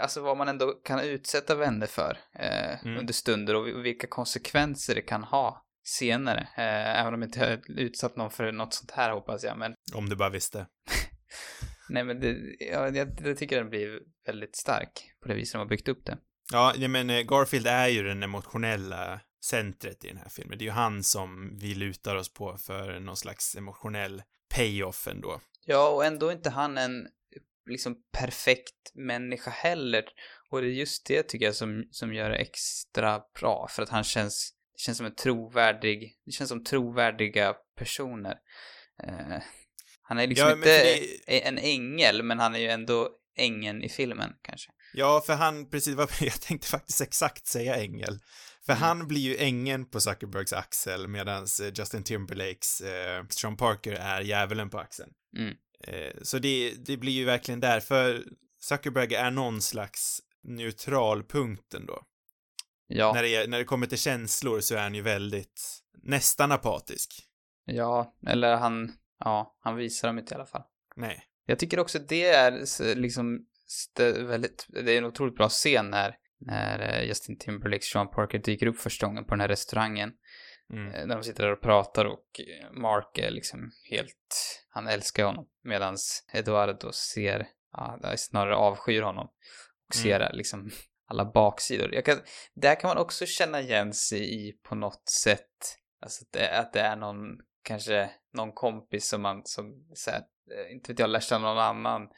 [0.00, 2.98] alltså vad man ändå kan utsätta vänner för eh, Mm.
[2.98, 6.40] under stunder och, vilka konsekvenser det kan ha senare.
[6.56, 9.74] Eh, även om jag inte har utsatt någon för något sånt här hoppas jag, men
[9.94, 10.66] Om du bara visste.
[11.88, 12.36] nej men det,
[12.72, 16.04] ja, jag, jag tycker den blir väldigt stark på det viset de har byggt upp
[16.04, 16.18] det.
[16.52, 20.58] Ja, men eh, Garfield är ju den emotionella centret i den här filmen.
[20.58, 24.22] Det är ju han som vi lutar oss på för någon slags emotionell
[24.54, 25.40] payoff ändå.
[25.64, 27.08] Ja, och ändå inte han en
[27.70, 30.04] liksom perfekt människa heller.
[30.50, 33.66] Och det är just det tycker jag som, som gör det extra bra.
[33.70, 38.36] För att han känns, känns som en trovärdig, det känns som trovärdiga personer.
[39.02, 39.38] Eh,
[40.02, 40.84] han är liksom Ja, inte
[41.26, 44.70] det- en ängel, men han är ju ändå ängeln i filmen kanske.
[44.92, 48.18] Ja, för han, precis, vad- jag tänkte faktiskt exakt säga ängel.
[48.66, 48.82] För Mm.
[48.82, 54.70] han blir ju ängeln på Zuckerbergs axel medan Justin Timberlakes eh, Sean Parker är djävulen
[54.70, 55.10] på axeln.
[55.38, 55.54] Mm.
[55.84, 58.24] Eh, så det, det blir ju verkligen där, för
[58.60, 62.02] Zuckerberg är någon slags neutral punkt ändå.
[62.86, 66.52] Ja, När, det, är- när det kommer till känslor så är han ju väldigt, nästan
[66.52, 67.22] apatisk.
[67.64, 70.62] ja, eller han, ja, han visar dem inte i alla fall.
[70.96, 71.22] Nej.
[71.46, 73.46] Jag tycker också det är liksom
[74.26, 78.66] väldigt, det är en otroligt bra scen när, när eh, Justin Timberlake Sean Parker dyker
[78.66, 80.12] upp första gången på den här restaurangen.
[80.72, 80.94] Mm.
[80.94, 85.24] Eh, När de sitter där och pratar och eh, Mark är liksom helt, han älskar
[85.24, 85.48] honom.
[85.64, 85.96] Medan
[86.32, 89.26] Eduardo ser, ja, snarare avskyr honom.
[89.88, 90.02] Och Mm.
[90.02, 90.70] ser liksom
[91.08, 91.94] alla baksidor.
[91.94, 92.18] Jag kan,
[92.54, 95.48] där kan man också känna igen sig i på något sätt.
[96.00, 97.24] Alltså att det, att det är någon,
[97.62, 100.22] kanske någon kompis som man, som så här,
[100.70, 102.08] inte vet jag, lär känna någon annan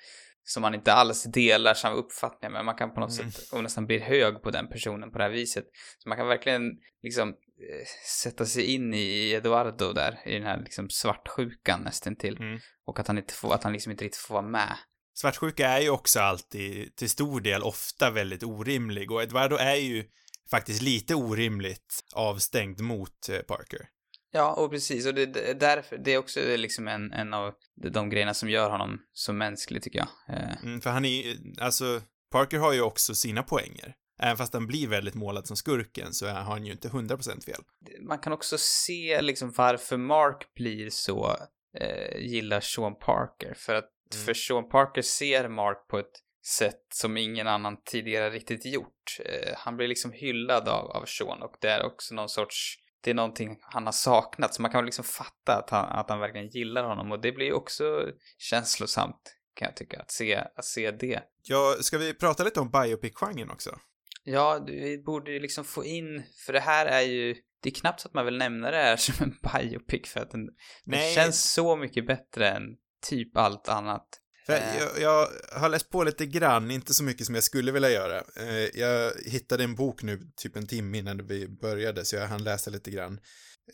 [0.45, 2.65] som man inte alls delar samma uppfattningar med.
[2.65, 3.33] Man kan på något Mm.
[3.33, 5.65] sätt, och nästan blir hög på den personen på det här viset.
[5.99, 6.63] Så man kan verkligen
[7.03, 7.87] liksom eh,
[8.23, 12.37] sätta sig in i Eduardo där, i den här liksom svartsjukan nästan till.
[12.37, 12.59] Mm.
[12.87, 14.77] Och att han inte får, att han liksom inte riktigt får vara med.
[15.15, 20.05] svartsjuka är ju också alltid, till stor del, ofta väldigt orimlig och Eduardo är ju
[20.51, 23.89] faktiskt lite orimligt avstängd mot eh, Parker.
[24.37, 25.07] Ja, och precis.
[25.07, 27.55] Och det, det, därför, det är också liksom en, en av
[27.93, 30.37] de grejerna som gör honom så mänsklig, tycker jag.
[30.37, 33.95] Eh, Mm, för han är alltså, Parker har ju också sina poänger.
[34.21, 37.61] Även fast han blir väldigt målad som skurken så har han ju inte 100% fel.
[38.09, 41.37] man kan också se liksom varför Mark blir så,
[41.81, 43.55] eh, gillar Sean Parker.
[43.57, 44.27] För att, Mm.
[44.27, 46.13] för Sean Parker ser Mark på ett
[46.59, 49.19] sätt som ingen annan tidigare riktigt gjort.
[49.25, 53.11] Eh, han blir liksom hyllad av, av Sean och det är också någon sorts, det
[53.11, 54.55] är någonting han har saknat.
[54.55, 57.47] Så man kan liksom fatta att han, att han verkligen gillar honom och det blir
[57.47, 61.23] ju också känslosamt kan jag tycka, att se, att se det.
[61.43, 63.79] Ja, ska vi prata lite om biopic-genren också?
[64.25, 68.01] Ja, vi borde ju liksom få in, för det här är ju, det är knappt
[68.01, 70.49] så att man vill nämna det här som en biopic för att den,
[70.85, 72.63] den känns så mycket bättre än
[73.09, 74.09] typ allt annat.
[74.49, 74.79] Eh.
[74.79, 78.23] jag, jag har läst på lite grann, inte så mycket som jag skulle vilja göra.
[78.37, 82.45] Eh, jag hittade en bok nu typ en timme innan vi började, så jag hann
[82.45, 83.21] läsa lite grann.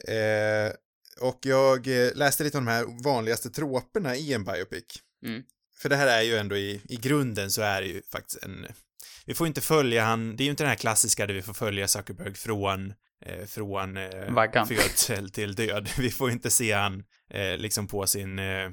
[0.08, 0.72] Eh,
[1.20, 4.84] och jag läste lite om de här vanligaste troperna i en biopic.
[5.26, 5.42] Mm.
[5.78, 8.66] För det här är ju ändå i, i grunden så är det ju faktiskt en...
[9.26, 11.54] Vi får inte följa han, det är ju inte den här klassiska där vi får
[11.54, 12.92] följa Zuckerberg från,
[13.26, 15.88] eh, från eh, födsel till död.
[15.98, 18.70] Vi får inte se han eh, liksom på sin eh,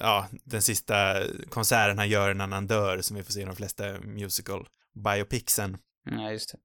[0.00, 3.56] ja, den sista konserten han gör när han dör, som vi får se i de
[3.56, 5.76] flesta musical biopicsen.
[6.10, 6.58] Ja, just det.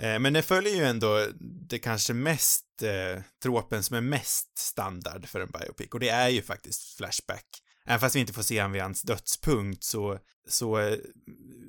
[0.00, 1.26] Eh, men det följer ju ändå
[1.68, 6.28] det kanske mest, eh, tropen som är mest standard för en biopic, och det är
[6.28, 7.46] ju faktiskt Flashback.
[7.86, 10.18] Även fast vi inte får se han vid hans dödspunkt så,
[10.48, 10.98] så eh,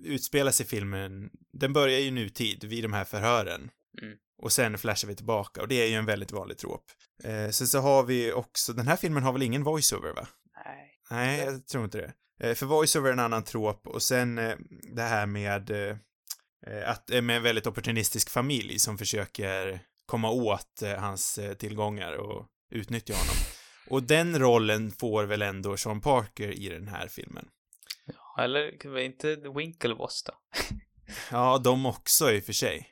[0.04, 3.70] utspelar sig filmen, den börjar ju nutid vid de här förhören.
[4.02, 4.18] Mm.
[4.42, 6.86] Och sen flashar vi tillbaka, och det är ju en väldigt vanlig trop.
[7.24, 10.28] Eh, sen så har vi också, den här filmen har väl ingen voiceover va?
[10.66, 10.88] Nej.
[11.10, 12.14] Nej, jag tror inte det.
[12.48, 14.56] Eh, För voiceover är en annan trop och sen eh,
[14.96, 15.98] det här med eh,
[16.86, 22.48] att, eh, med en väldigt opportunistisk familj som försöker komma åt eh, hans tillgångar och
[22.72, 23.36] utnyttja honom.
[23.88, 27.48] Och den rollen får väl ändå Sean Parker i den här filmen.
[28.40, 30.34] Eller det var inte Winklevoss då?
[31.32, 32.91] Ja, de också i och för sig.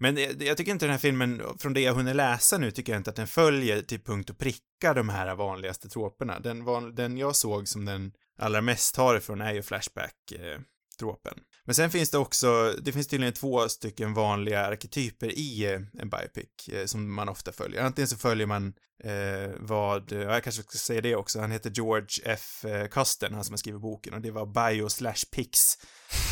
[0.00, 3.00] Men jag tycker inte den här filmen, från det jag hunnit läsa nu, tycker jag
[3.00, 6.40] inte att den följer till punkt och pricka de här vanligaste troperna.
[6.40, 11.34] Den, van, den jag såg som den allra mest tar ifrån är ju Flashback-tropen.
[11.36, 15.80] Eh, Men sen finns det också, det finns tydligen två stycken vanliga arketyper i eh,
[15.98, 17.82] en biopic eh, som man ofta följer.
[17.82, 21.70] Antingen så följer man eh, vad, ja, jag kanske ska säga det också, han heter
[21.70, 22.64] George F.
[22.64, 25.58] Eh, Custen, han som har skrivit boken, och det var Bio slash Pix,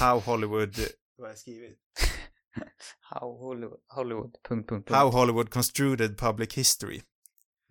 [0.00, 0.76] How Hollywood,
[1.16, 1.78] vad har jag skrivit?
[3.00, 4.90] How Hollywood, Hollywood, punkt, punkt, punkt.
[4.90, 7.02] How Hollywood Construed Public History.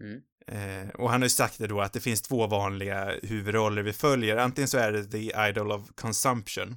[0.01, 0.21] Mm.
[0.47, 3.93] Eh, och han har ju sagt det då att det finns två vanliga huvudroller vi
[3.93, 4.37] följer.
[4.37, 6.67] Antingen så är det The Idol of Consumption.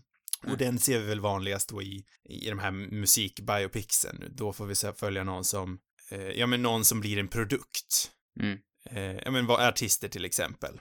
[0.43, 0.53] Mm.
[0.53, 4.25] Och den ser vi väl vanligast då i, i de här musikbiopicsen.
[4.31, 5.79] Då får vi se- följa någon som,
[6.11, 8.11] eh, ja men någon som blir en produkt.
[8.41, 8.59] Mm.
[8.91, 10.81] Eh, ja men vad- artister till exempel.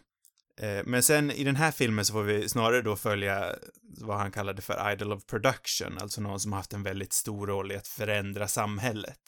[0.62, 3.56] Eh, men sen i den här filmen så får vi snarare då följa
[4.02, 7.48] vad han kallade för Idol of Production, alltså någon som har haft en väldigt stor
[7.48, 9.20] roll i att förändra samhället.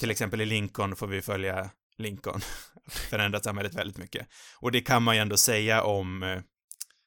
[0.00, 2.40] Till exempel i Lincoln får vi följa Lincoln.
[3.10, 4.26] Förändrat samhället väldigt mycket.
[4.60, 6.40] Och det kan man ju ändå säga om eh,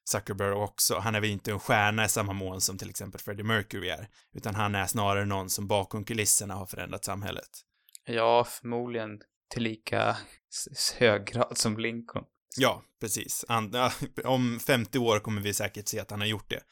[0.09, 0.99] Zuckerberg också.
[0.99, 4.07] Han är väl inte en stjärna i samma mån som till exempel Freddie Mercury är.
[4.33, 7.49] Utan han är snarare någon som bakom kulisserna har förändrat samhället.
[8.05, 9.19] Ja, förmodligen
[9.53, 10.17] till lika
[10.99, 12.25] hög grad som Lincoln.
[12.57, 13.45] Ja, precis.
[13.47, 13.75] Han,
[14.23, 16.63] om 50 år kommer vi säkert se att han har gjort det.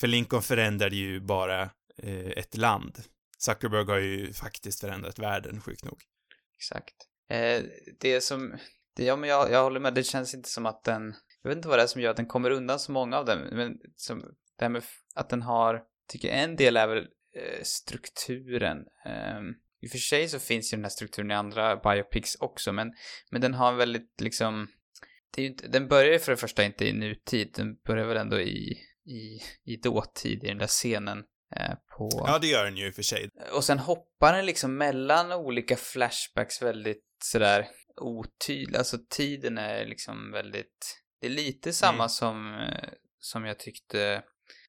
[0.00, 1.62] För Lincoln förändrade ju bara
[2.02, 2.98] eh, ett land.
[3.38, 6.02] Zuckerberg har ju faktiskt förändrat världen, sjukt nog.
[6.56, 6.94] Exakt.
[7.30, 7.62] Eh,
[8.00, 8.58] det som,
[8.96, 11.56] det, ja men jag, jag håller med, det känns inte som att den, jag vet
[11.56, 13.78] inte vad det är som gör att den kommer undan så många av dem, men
[13.96, 14.20] som,
[14.58, 14.82] det här med
[15.14, 18.78] att den har, tycker en del är väl eh, strukturen.
[19.06, 22.72] Ehm, I och för sig så finns ju den här strukturen i andra biopics också,
[22.72, 22.92] men,
[23.30, 24.68] men den har väldigt liksom,
[25.34, 28.16] det är inte, den börjar ju för det första inte i nutid, den börjar väl
[28.16, 31.18] ändå i, i, i dåtid, i den där scenen
[31.56, 32.08] eh, på...
[32.26, 33.28] Ja, det gör den ju i och för sig.
[33.52, 38.76] Och sen hoppar den liksom mellan olika flashbacks väldigt sådär otydlig.
[38.78, 41.02] Alltså tiden är liksom väldigt...
[41.20, 42.08] Det är lite samma Mm.
[42.08, 42.88] som, eh,
[43.18, 44.22] som jag tyckte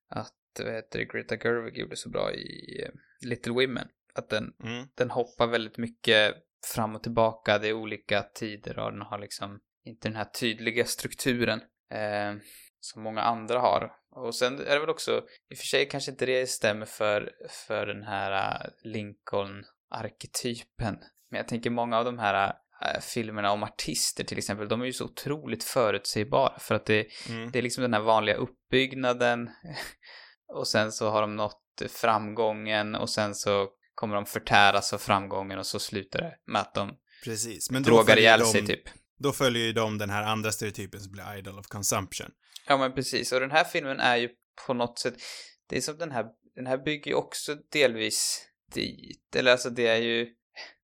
[0.10, 0.34] att,
[0.64, 2.90] vad heter det, Greta Gerwig gjorde så bra i eh,
[3.30, 3.88] Little Women.
[4.14, 4.88] Att den, Mm.
[4.98, 6.36] den hoppar väldigt mycket
[6.76, 7.58] fram och tillbaka.
[7.60, 11.60] Det är olika tider och den har liksom inte den här tydliga strukturen
[11.92, 12.34] eh,
[12.80, 13.92] som många andra har.
[14.16, 15.18] Och sen är det väl också,
[15.50, 20.98] i och för sig kanske inte det stämmer för, för den här eh, Lincoln-arketypen.
[21.30, 22.54] Men jag tänker många av de här
[22.86, 27.08] eh, filmerna om artister till exempel, de är ju så otroligt förutsägbara för att det,
[27.30, 27.52] Mm.
[27.52, 29.50] det är liksom den här vanliga uppbyggnaden
[30.54, 31.58] och sen så har de nått
[31.90, 36.74] framgången och sen så kommer de förtäras av framgången och så slutar det med att
[36.74, 37.72] de Precis.
[37.72, 38.84] Men drogar ihjäl de, sig typ
[39.22, 42.32] då följer ju de den här andra stereotypen som blir idol of consumption.
[42.68, 44.30] Ja men precis, och den här filmen är ju
[44.68, 45.14] på något sätt,
[45.70, 49.88] det är som den här, den här bygger ju också delvis dit, eller alltså det
[49.88, 50.28] är ju,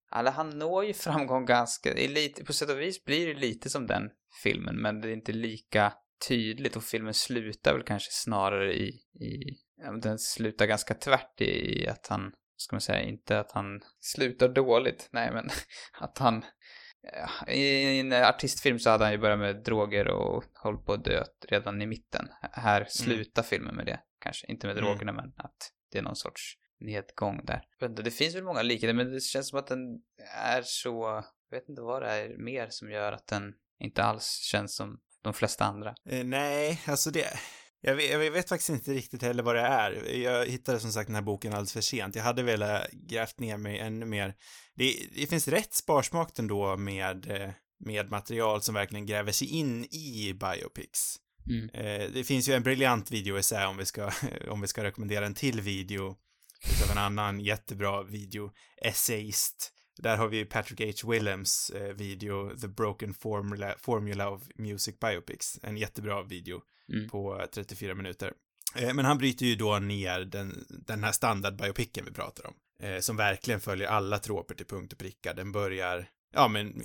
[0.09, 3.39] alla han når ju framgång ganska, det är lite, på sätt och vis blir det
[3.39, 4.09] lite som den
[4.43, 5.93] filmen, men det är inte lika
[6.27, 6.75] tydligt.
[6.75, 8.87] Och filmen slutar väl kanske snarare i,
[9.19, 13.51] i ja, den slutar ganska tvärt i, i att han, ska man säga, inte att
[13.51, 15.49] han slutar dåligt, nej men
[15.99, 16.45] att han
[17.47, 21.23] i en artistfilm så hade han ju börjat med droger och hållit på att dö
[21.49, 22.29] redan i mitten.
[22.51, 23.99] Här slutar filmen med det.
[24.19, 24.89] Kanske inte med Mm.
[24.89, 27.61] drogerna, men att det är någon sorts nedgång där.
[27.83, 29.79] Inte, Det finns väl många likheter, men det känns som att den
[30.37, 31.23] är så...
[31.49, 34.99] Jag vet inte vad det är mer som gör att den inte alls känns som
[35.21, 35.95] de flesta andra.
[36.09, 37.27] Eh, nej, alltså det...
[37.81, 40.15] Jag vet, jag vet faktiskt inte riktigt heller vad det är.
[40.17, 42.15] Jag hittade som sagt den här boken alldeles för sent.
[42.15, 44.35] Jag hade velat grävt ner mig ännu mer.
[44.75, 50.33] Det, det finns rätt sparsmakat ändå med, med material som verkligen gräver sig in i
[50.33, 51.17] biopics.
[51.49, 51.69] Mm.
[51.69, 54.11] Eh, det finns ju en briljant videoessä om vi ska,
[54.49, 56.15] om vi ska rekommendera en till video
[56.71, 58.51] utav en annan jättebra video,
[58.81, 59.73] essayist.
[59.99, 61.11] Där har vi Patrick H.
[61.11, 65.59] Willems eh, video The Broken Formula, Formula of Music Biopics.
[65.63, 66.61] En jättebra video
[66.93, 67.09] Mm.
[67.09, 68.33] på 34 minuter.
[68.75, 72.53] Eh, men han bryter ju då ner den, den här standardbiopicken vi pratar om.
[72.83, 75.33] Eh, som verkligen följer alla troper till punkt och pricka.
[75.33, 76.81] Den börjar, ja men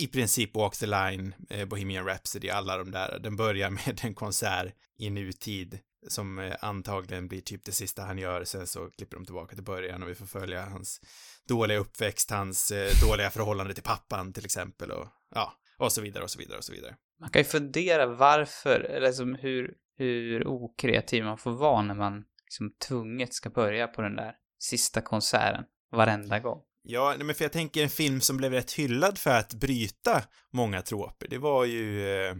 [0.00, 3.18] i princip Walk the Line, eh, Bohemian Rhapsody, alla de där.
[3.18, 5.78] Den börjar med en konsert i nutid
[6.08, 8.44] som eh, antagligen blir typ det sista han gör.
[8.44, 11.00] Sen så klipper de tillbaka till början och vi får följa hans
[11.48, 16.24] dåliga uppväxt, hans eh, dåliga förhållande till pappan till exempel och ja, och så vidare
[16.24, 16.96] och så vidare och så vidare.
[17.20, 22.24] Man kan ju fundera varför, eller liksom hur, hur okreativ man får vara när man
[22.44, 26.62] liksom tvunget ska börja på den där sista konserten varenda gång.
[26.88, 30.22] Ja, men för jag tänker en film som blev rätt hyllad för att bryta
[30.52, 32.36] många troper, det var ju eh,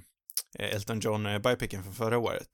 [0.59, 2.49] Elton John eh, biopicen från förra året,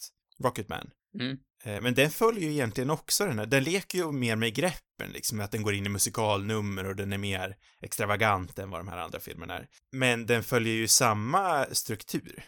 [0.44, 0.90] Rocketman.
[1.20, 1.38] Mm.
[1.64, 5.10] Eh, men den följer ju egentligen också den här, den leker ju mer med greppen
[5.12, 8.88] liksom, att den går in i musikalnummer och den är mer extravagant än vad de
[8.88, 9.68] här andra filmerna är.
[9.92, 12.44] Men den följer ju samma struktur.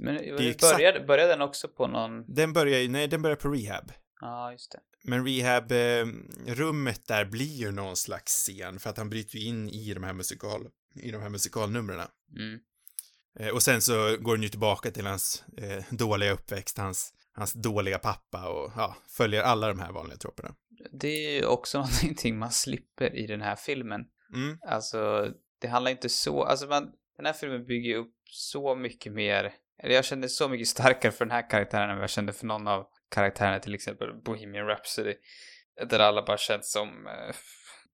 [0.00, 2.34] Men är började, exakt- började den också på någon...
[2.34, 3.92] Den börjar ju, nej, den börjar på rehab.
[4.22, 4.80] Ja, just det.
[5.04, 9.94] Men rehab-rummet där blir ju någon slags scen för att han bryter ju in i
[9.94, 12.00] de här musikal, i de här musikalnumren.
[12.36, 12.60] Mm.
[13.38, 17.52] Eh, och sen så går den ju tillbaka till hans eh, dåliga uppväxt, hans, hans
[17.52, 20.54] dåliga pappa och ja, följer alla de här vanliga troperna.
[20.92, 24.04] Det är ju också någonting man slipper i den här filmen.
[24.34, 25.28] Mm, Alltså,
[25.60, 26.44] det handlar inte så...
[26.44, 29.52] Alltså, man, den här filmen bygger ju upp så mycket mer...
[29.78, 32.46] Eller jag kände så mycket starkare för den här karaktären än vad jag kände för
[32.46, 35.14] någon av karaktärerna, till exempel Bohemian Rhapsody.
[35.88, 37.34] Där alla bara känns som, eh,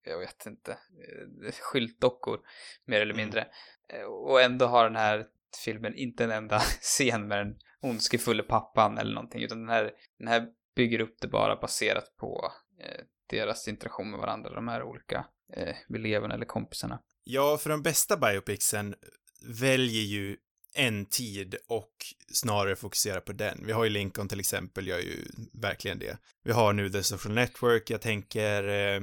[0.04, 2.40] jag vet inte, eh, skyltdockor,
[2.84, 3.24] mer eller Mm.
[3.26, 3.46] mindre.
[3.92, 5.26] Eh, Och ändå har den här
[5.64, 10.28] filmen inte en enda scen med den ondskefulle pappan eller någonting, utan den här, den
[10.28, 10.46] här
[10.76, 15.76] bygger upp det bara baserat på eh, deras interaktion med varandra, de här olika eh,
[15.94, 17.02] eleverna eller kompisarna.
[17.24, 18.94] Ja, för de bästa biopicsen
[19.60, 20.36] väljer ju
[20.74, 21.92] en tid och
[22.32, 23.66] snarare fokuserar på den.
[23.66, 26.18] Vi har ju Lincoln till exempel, gör ju verkligen det.
[26.44, 29.00] Vi har nu The Social Network, jag tänker eh,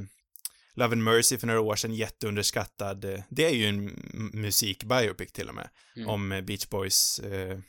[0.73, 3.23] Love and Mercy för några år sedan, jätteunderskattad.
[3.29, 3.85] Det är ju en
[4.33, 6.09] musikbiopic till och med, Mm.
[6.09, 7.59] om eh, Beach Boys eh.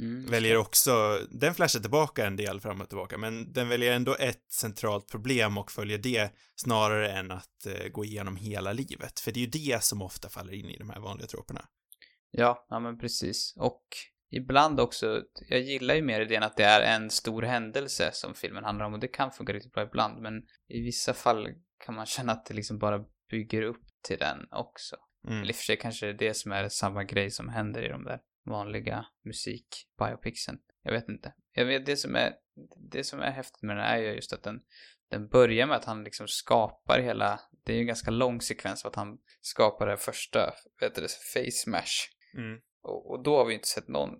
[0.00, 0.30] Mm.
[0.30, 4.44] Väljer också, den flashar tillbaka en del fram och tillbaka, men den väljer ändå ett
[4.52, 9.20] centralt problem och följer det snarare än att eh, gå igenom hela livet.
[9.20, 11.64] För det är ju det som ofta faller in i de här vanliga troperna.
[12.30, 13.54] Ja, ja men precis.
[13.56, 13.82] Och
[14.30, 18.64] ibland också, jag gillar ju mer idén att det är en stor händelse som filmen
[18.64, 21.48] handlar om och det kan funka riktigt bra ibland men i vissa fall
[21.84, 24.96] kan man känna att det liksom bara bygger upp till den också.
[25.26, 25.42] Mm.
[25.42, 27.82] Eller i och för sig kanske det är det som är samma grej som händer
[27.82, 30.58] i de där vanliga musikbiopicsen.
[30.82, 31.34] Jag vet inte.
[31.52, 32.34] Jag vet, det som är,
[32.90, 34.60] det som är häftigt med den är ju just att den,
[35.10, 38.82] den börjar med att han liksom skapar hela, det är ju en ganska lång sekvens
[38.82, 42.17] för att han skapar det första, vet du, det, face smash.
[42.34, 42.60] Mm.
[42.82, 44.10] Och, och då har vi inte sett någon,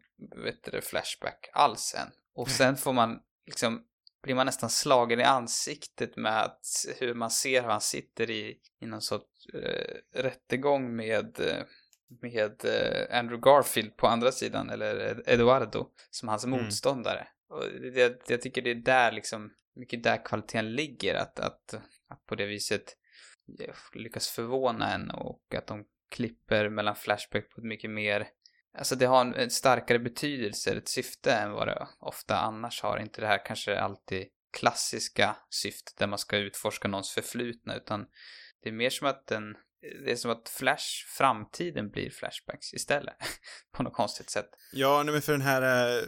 [0.44, 2.08] vet du, flashback alls än.
[2.34, 3.84] Och sen får man liksom,
[4.22, 6.66] blir man nästan slagen i ansiktet med att,
[6.98, 11.64] hur man ser hur han sitter i, i någon sorts eh, rättegång med, eh,
[12.22, 16.64] med eh, Andrew Garfield på andra sidan, eller Eduardo, som hans Mm.
[16.64, 17.28] motståndare.
[17.48, 21.74] Och det, jag tycker det är där liksom, mycket där kvaliteten ligger, att, att,
[22.08, 22.96] att på det viset
[23.60, 28.28] eh, lyckas förvåna en och att de klipper mellan Flashback på ett mycket mer
[28.78, 32.98] Alltså det har en, en starkare betydelse, ett syfte än vad det ofta annars har.
[32.98, 34.26] Inte det här kanske alltid
[34.58, 38.06] klassiska syftet där man ska utforska någons förflutna utan
[38.62, 43.16] det är mer som att den det är som att Flash, framtiden blir Flashbacks istället.
[43.76, 44.50] på något konstigt sätt.
[44.72, 45.62] Ja, men för den här
[45.96, 46.02] eh,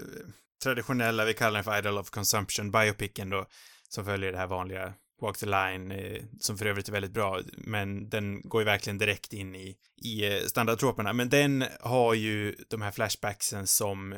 [0.62, 3.46] traditionella, vi kallar den för Idol of Consumption, biopicen då,
[3.88, 7.40] som följer det här vanliga Walk the Line, eh, som för övrigt är väldigt bra,
[7.52, 11.12] men den går ju verkligen direkt in i, i eh, standardtroperna.
[11.12, 14.12] Men den har ju de här flashbacksen som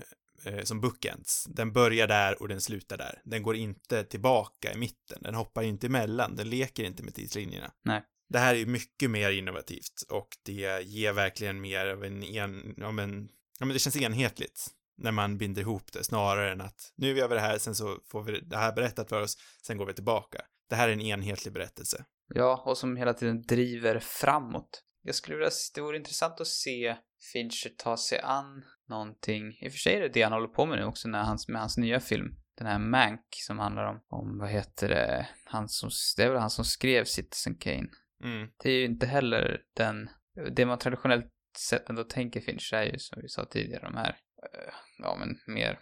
[0.44, 1.44] eh, som bookends.
[1.48, 3.20] Den börjar där och den slutar där.
[3.24, 5.18] Den går inte tillbaka i mitten.
[5.20, 6.36] Den hoppar inte emellan.
[6.36, 7.72] Den leker inte med tidslinjerna.
[7.84, 8.02] Nej.
[8.28, 12.74] Det här är ju mycket mer innovativt och det ger verkligen mer av en, en
[12.76, 13.28] ja men,
[13.58, 17.28] ja men det känns enhetligt när man binder ihop det snarare än att nu gör
[17.28, 19.94] vi det här, sen så får vi det här berättat för oss, sen går vi
[19.94, 20.42] tillbaka.
[20.72, 22.04] Det här är en enhetlig berättelse.
[22.34, 24.82] Ja, och som hela tiden driver framåt.
[25.02, 26.96] Jag skulle vilja, det vore intressant att se
[27.32, 29.58] Fincher ta sig an någonting.
[29.60, 31.48] I och för sig är det det han håller på med nu också när hans,
[31.48, 32.34] med hans nya film.
[32.58, 36.40] Den här Mank som handlar om, om vad heter det, han som, det är väl
[36.40, 37.88] han som skrev Citizen Kane.
[38.24, 38.48] Mm.
[38.62, 40.10] Det är ju inte heller den,
[40.52, 44.16] det man traditionellt sett ändå tänker Fincher är ju som vi sa tidigare de här,
[44.42, 45.78] eh, ja men mer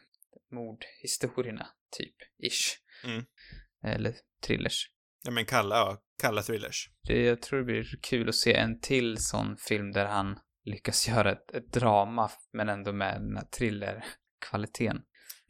[0.52, 2.78] mordhistorierna, typ, ish.
[3.04, 3.24] Mm.
[3.84, 4.14] Eller
[4.46, 4.90] thrillers.
[5.24, 6.90] Ja men kalla, ja, kalla thrillers.
[7.06, 11.08] Det, jag tror det blir kul att se en till sån film där han lyckas
[11.08, 15.02] göra ett, ett drama men ändå med den här thrillerkvaliteten.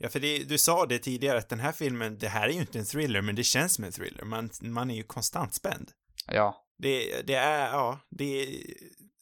[0.02, 2.60] Ja, för det, du sa det tidigare att den här filmen, det här är ju
[2.60, 4.24] inte en thriller, men det känns som en thriller.
[4.24, 5.90] Man, man är ju konstant spänd.
[6.26, 6.66] Ja.
[6.78, 8.48] Det, det är, ja, det är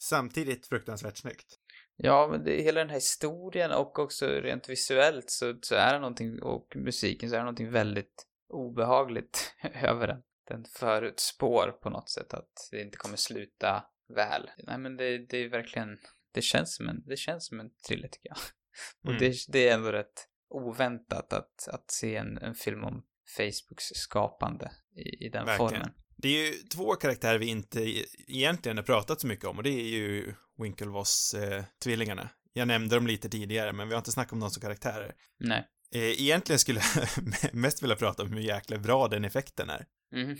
[0.01, 1.59] samtidigt fruktansvärt snyggt.
[1.97, 5.99] Ja, men det, hela den här historien och också rent visuellt så, så är det
[5.99, 10.23] någonting, och musiken så är det någonting väldigt obehagligt över den.
[10.49, 13.85] Den förutspår på något sätt att det inte kommer sluta
[14.15, 14.51] väl.
[14.59, 15.99] Nej men det, det är verkligen,
[16.35, 18.39] det känns som en, det känns som en thriller tycker jag.
[19.05, 19.19] Och Mm.
[19.21, 23.05] det, det är ändå rätt oväntat att, att se en, en film om
[23.37, 25.71] Facebooks skapande i, i den Verkligen.
[25.71, 25.93] formen.
[26.17, 29.63] Det är ju två karaktärer vi inte e- egentligen har pratat så mycket om och
[29.63, 32.29] det är ju Winklevoss-tvillingarna.
[32.53, 35.15] Jag nämnde dem lite tidigare, men vi har inte snackat om dem som karaktärer.
[35.39, 35.67] Nej.
[35.95, 39.87] Eh, Egentligen skulle jag mest vilja prata om hur jäkla bra den effekten är.
[40.15, 40.37] Mhm.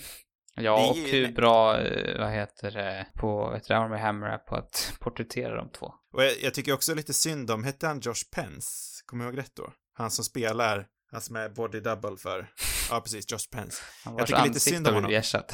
[0.55, 4.39] Ja, Det och hur bra, eh, vad heter det, på, vet du, Army Hammer är
[4.39, 5.95] på att porträttera de två.
[6.13, 8.71] Och jag, jag tycker också lite synd om, hette han Josh Pence?
[9.07, 9.73] Kommer jag ihåg rätt då?
[9.95, 12.51] Han som spelar, han som är body double för,
[12.91, 13.83] ja precis, Josh Pence.
[14.05, 15.11] Han Jag tycker lite synd om honom.
[15.13, 15.53] ersatt.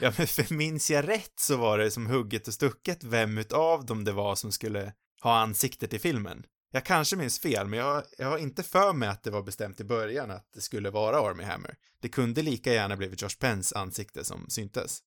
[0.00, 3.86] Ja, men för minns jag rätt så var det som hugget och stucket vem utav
[3.86, 4.92] dem det var som skulle
[5.22, 6.44] ha ansiktet i filmen.
[6.74, 9.80] Jag kanske minns fel, men jag, jag har inte för mig att det var bestämt
[9.80, 11.76] i början att det skulle vara Army Hammer.
[12.00, 14.98] Det kunde lika gärna blivit Josh Pence ansikte som syntes.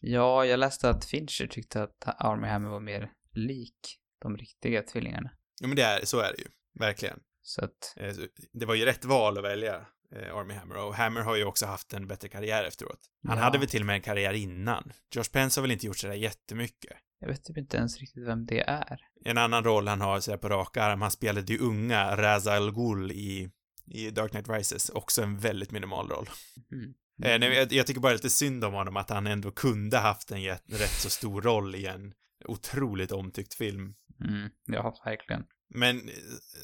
[0.00, 5.30] Ja, jag läste att Fincher tyckte att Army Hammer var mer lik de riktiga tvillingarna.
[5.60, 6.48] Jo, men det är, så är det ju.
[6.78, 7.20] Verkligen.
[7.42, 8.14] Så att, Eh,
[8.52, 11.66] Det var ju rätt val att välja eh, Army Hammer och Hammer har ju också
[11.66, 13.00] haft en bättre karriär efteråt.
[13.28, 13.44] Han Ja.
[13.44, 14.92] hade väl till och med en karriär innan.
[15.14, 16.96] Josh Pence har väl inte gjort sådär jättemycket.
[17.20, 19.00] jag vet typ inte ens riktigt vem det är.
[19.24, 22.72] En annan roll han har sådär på rak arm, han spelade ju unga Ra's al
[22.74, 23.50] Ghul i,
[23.86, 26.30] i Dark Knight Rises, också en väldigt minimal roll.
[26.72, 26.94] Mm.
[27.22, 30.30] Eh, nej, jag, jag tycker bara lite synd om honom att han ändå kunde haft
[30.30, 32.12] en rätt så stor roll i en
[32.44, 33.94] otroligt omtyckt film.
[34.24, 34.50] Mm.
[34.66, 35.44] Ja, verkligen.
[35.74, 36.10] Men,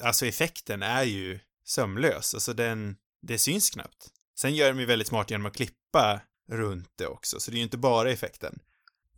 [0.03, 4.07] alltså effekten är ju sömlös, alltså den, det syns knappt.
[4.39, 7.57] Sen gör de ju väldigt smart genom att klippa runt det också, så det är
[7.57, 8.59] ju inte bara effekten.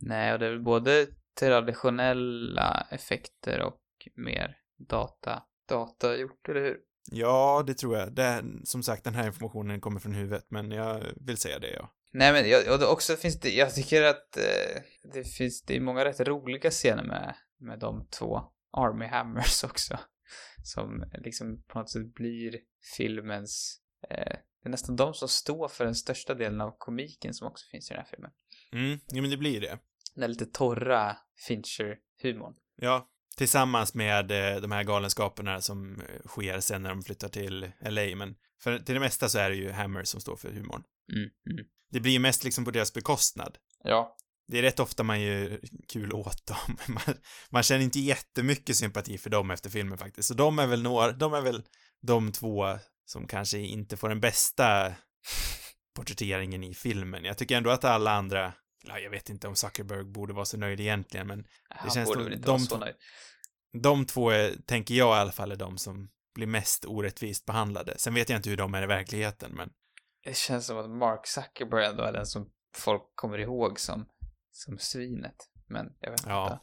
[0.00, 1.06] Nej, och det är väl både
[1.40, 3.80] traditionella effekter och
[4.14, 4.56] mer
[4.88, 6.76] data, data gjort, eller hur?
[7.10, 8.12] Ja, det tror jag.
[8.12, 11.94] Det, som sagt, den här informationen kommer från huvudet, men jag vill säga det, ja.
[12.12, 14.82] Nej men jag, och också finns det, jag tycker att eh,
[15.12, 18.40] det finns, det är många rätt roliga scener med, med de två
[18.72, 19.98] Army Hammers också.
[20.62, 22.58] Som liksom på något sätt blir
[22.96, 23.80] filmens,
[24.10, 27.66] eh, det är nästan de som står för den största delen av komiken som också
[27.70, 28.30] finns i den här filmen.
[28.72, 29.78] Mm, ja men det blir det.
[30.14, 31.16] Den där lite torra
[31.48, 32.54] Fincher-humorn.
[32.76, 37.70] Ja, tillsammans med eh, de här galenskaperna som eh, sker sen när de flyttar till
[37.80, 40.82] LA, men för till det mesta så är det ju Hammer som står för humorn.
[41.12, 41.66] Mm, mm.
[41.90, 43.58] Det blir ju mest liksom på deras bekostnad.
[43.84, 44.16] Ja.
[44.48, 46.76] Det är rätt ofta man gör kul åt dem.
[46.94, 47.14] Man,
[47.50, 50.28] man känner inte jättemycket sympati för dem efter filmen faktiskt.
[50.28, 51.62] Så de är väl några, de är väl
[52.02, 52.78] de två
[53.08, 54.94] som kanske inte får den bästa
[55.96, 57.24] porträtteringen i filmen.
[57.24, 58.52] Jag tycker ändå att alla andra,
[58.86, 62.32] ja, jag vet inte om Zuckerberg borde vara så nöjd egentligen, men Han känns borde
[62.32, 62.84] som de så två-
[63.82, 67.98] de två är, tänker jag i alla fall är de som blir mest orättvist behandlade.
[67.98, 69.70] Sen vet jag inte hur de är i verkligheten, men
[70.24, 74.06] Det känns som att Mark Zuckerberg ändå är den som folk kommer ihåg som,
[74.52, 75.36] som svinet.
[75.68, 76.44] Men jag vet Ja.
[76.52, 76.58] inte.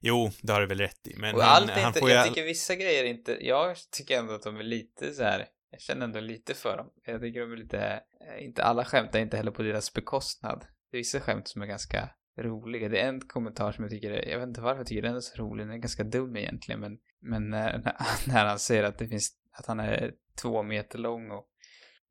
[0.00, 2.28] Jo, det har du väl rätt i, men Och allt han inte, får jag ju...
[2.32, 5.46] tycker vissa grejer inte, jag tycker ändå att de är lite så här.
[5.70, 6.90] Jag känner ändå lite för dem.
[7.04, 10.64] Jag tycker de är lite, eh, inte alla skämt är inte heller på deras bekostnad.
[10.90, 12.88] Det är vissa skämt som är ganska roliga.
[12.88, 15.16] Det är en kommentar som jag tycker är, jag vet inte varför jag tycker den
[15.16, 17.94] är så rolig, den är ganska dum egentligen, men, men när,
[18.26, 20.12] när han säger att det finns, att han är
[20.42, 21.48] två meter lång och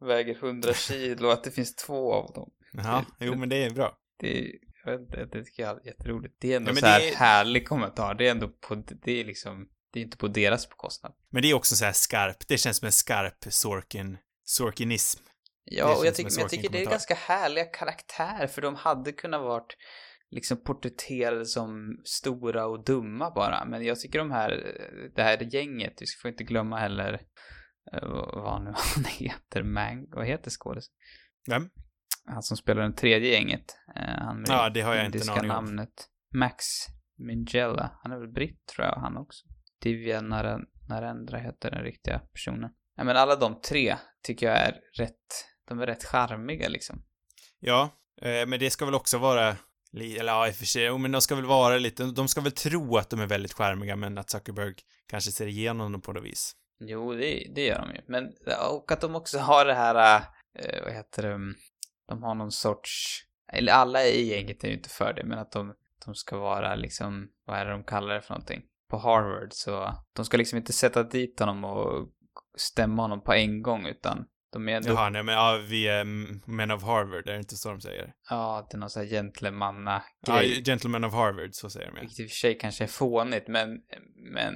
[0.02, 2.52] väger 100 kilo och att det finns två av dem.
[2.74, 3.98] Ja, jo, men det är bra.
[4.20, 4.52] Det, är-
[4.86, 6.36] jag vet inte, det tycker jag är jätteroligt.
[6.40, 8.16] Det är ändå Ja, så här är- härlig kommentar.
[8.16, 11.14] Det är ändå på, det är liksom, det är inte på deras bekostnad.
[11.30, 15.24] Men det är också så här skarp, det känns som en skarp Sorkin, Sorkinism.
[15.24, 19.12] Det Ja, och jag, men jag tycker det är ganska härliga karaktärer, för de hade
[19.12, 19.78] kunnat varit
[20.30, 23.66] liksom porträtterade som stora och dumma bara.
[23.66, 24.50] Men jag tycker de här,
[25.16, 27.14] det här gänget, vi får inte glömma heller
[27.94, 30.94] eh, vad nu han heter, Mang, vad heter skådisen?
[31.50, 31.70] Vem?
[32.26, 33.76] Han som spelar den tredje gänget.
[33.96, 36.10] eh, Han med Ja, det har jag inte namnet.
[36.36, 36.66] Max
[37.18, 38.00] Minghella.
[38.04, 39.48] Han är väl britt tror jag, han också.
[39.82, 42.70] Divya Naren- Narendra heter den riktiga personen.
[42.96, 47.04] Ja, men alla de tre tycker jag är rätt, de är rätt charmiga liksom.
[47.60, 47.90] Ja,
[48.22, 49.56] eh, men det ska väl också vara,
[49.94, 52.52] eller ja, i och för sig, men de ska väl vara lite, de ska väl
[52.52, 54.74] tro att de är väldigt charmiga, men att Zuckerberg
[55.08, 56.56] kanske ser igenom dem på något vis.
[56.80, 58.02] Jo, det, det gör de ju.
[58.08, 58.34] Men,
[58.72, 60.22] och att de också har det här,
[60.60, 61.54] eh, vad heter det,
[62.08, 63.24] de har någon sorts,
[63.54, 65.74] eller alla i gänget är ju inte för det, men att de,
[66.06, 68.62] de ska vara liksom, vad är det de kallar det för någonting?
[68.90, 72.10] På Harvard, så de ska liksom inte sätta dit honom och
[72.58, 76.04] stämma honom på en gång, utan de är ändå, Jaha, nej men ja, vi är
[76.50, 78.14] Men of Harvard, är det inte så de säger?
[78.30, 80.64] ja, det är någon sån här gentlemanna Ja, grej.
[80.64, 82.02] Gentlemen of Harvard, så säger de ja.
[82.02, 83.70] Vilket i och för sig kanske är fånigt, men,
[84.34, 84.54] men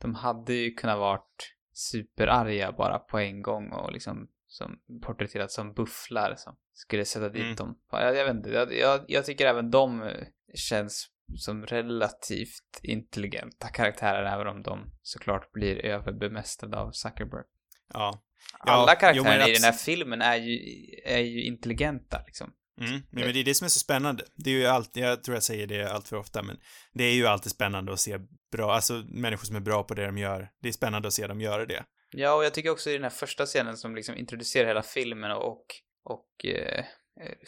[0.00, 5.72] de hade ju kunnat varit superarga bara på en gång och liksom som porträtterat som
[5.74, 7.54] bufflar som skulle sätta dit Mm.
[7.56, 7.78] dem.
[7.90, 10.10] Jag, jag vet inte, jag, jag, jag tycker även de
[10.54, 11.06] känns
[11.36, 17.44] som relativt intelligenta karaktärer även om de såklart blir överbemästrade av Zuckerberg.
[17.92, 18.22] Ja.
[18.58, 20.58] Alla jo, karaktärer men i den här filmen är ju,
[21.04, 22.52] är ju intelligenta liksom.
[22.80, 24.24] Mm, men det är det som är så spännande.
[24.36, 26.56] Det är ju alltid, jag tror jag säger det allt för ofta, men
[26.92, 28.18] det är ju alltid spännande att se
[28.52, 30.50] bra, alltså människor som är bra på det de gör.
[30.62, 31.84] Det är spännande att se dem göra det.
[32.10, 35.30] Ja, och jag tycker också i den här första scenen som liksom introducerar hela filmen
[35.30, 35.66] och,
[36.04, 36.84] och eh,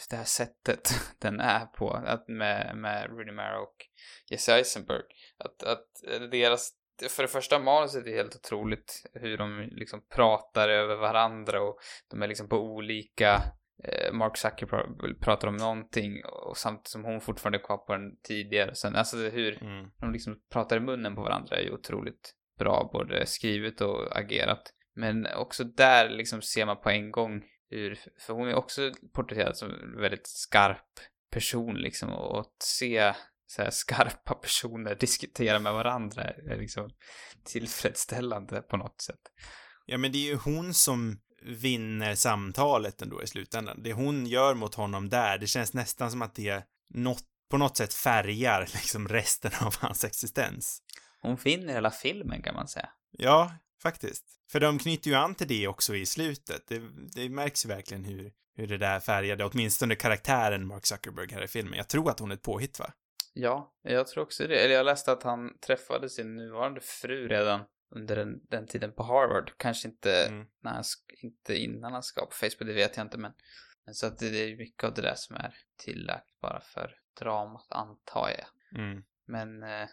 [0.09, 0.89] det här sättet
[1.21, 3.75] den är på, att med, med Rooney Mara och
[4.31, 5.03] Jesse Eisenberg,
[5.37, 5.87] att, att
[6.31, 6.71] deras,
[7.09, 12.21] för det första manuset är helt otroligt hur de liksom pratar över varandra och de
[12.21, 13.41] är liksom på olika
[13.83, 18.19] eh, Mark Zuckerberg pratar om någonting och samtidigt som hon fortfarande är kvar på den
[18.23, 18.75] tidigare.
[18.75, 19.91] Sen, alltså hur, Mm.
[19.99, 24.73] de liksom pratar i munnen på varandra är ju otroligt bra, både skrivet och agerat.
[24.95, 29.57] Men också där liksom ser man på en gång hur, för hon är också porträtterad
[29.57, 30.99] som en väldigt skarp
[31.31, 33.13] person liksom och att se
[33.47, 36.89] så här skarpa personer diskutera med varandra är liksom
[37.43, 39.21] tillfredsställande på något sätt.
[39.85, 43.83] Ja, men det är ju hon som vinner samtalet ändå i slutändan.
[43.83, 46.63] Det hon gör mot honom där, det känns nästan som att det
[46.93, 50.81] något, på något sätt färgar liksom resten av hans existens.
[51.21, 52.89] Hon finner hela filmen kan man säga.
[53.11, 53.51] Ja,
[53.81, 54.25] faktiskt.
[54.51, 56.67] För de knyter ju an till det också i slutet.
[56.67, 56.81] Det,
[57.15, 61.47] det märks ju verkligen hur, hur det där färgade, åtminstone karaktären Mark Zuckerberg här i
[61.47, 61.73] filmen.
[61.77, 62.93] Jag tror att hon är ett påhitt, va?
[63.33, 64.59] Ja, jag tror också det.
[64.59, 67.61] Eller jag läste att han träffade sin nuvarande fru redan
[67.95, 69.51] under den, den tiden på Harvard.
[69.57, 70.45] Kanske inte, Mm.
[70.61, 70.83] när han,
[71.21, 73.17] inte innan han skapade Facebook, det vet jag inte.
[73.17, 73.31] Men,
[73.91, 78.29] så att det, är mycket av det där som är tillagt bara för dramat, antar
[78.29, 78.79] jag.
[78.79, 79.03] Mm.
[79.25, 79.87] Men eh,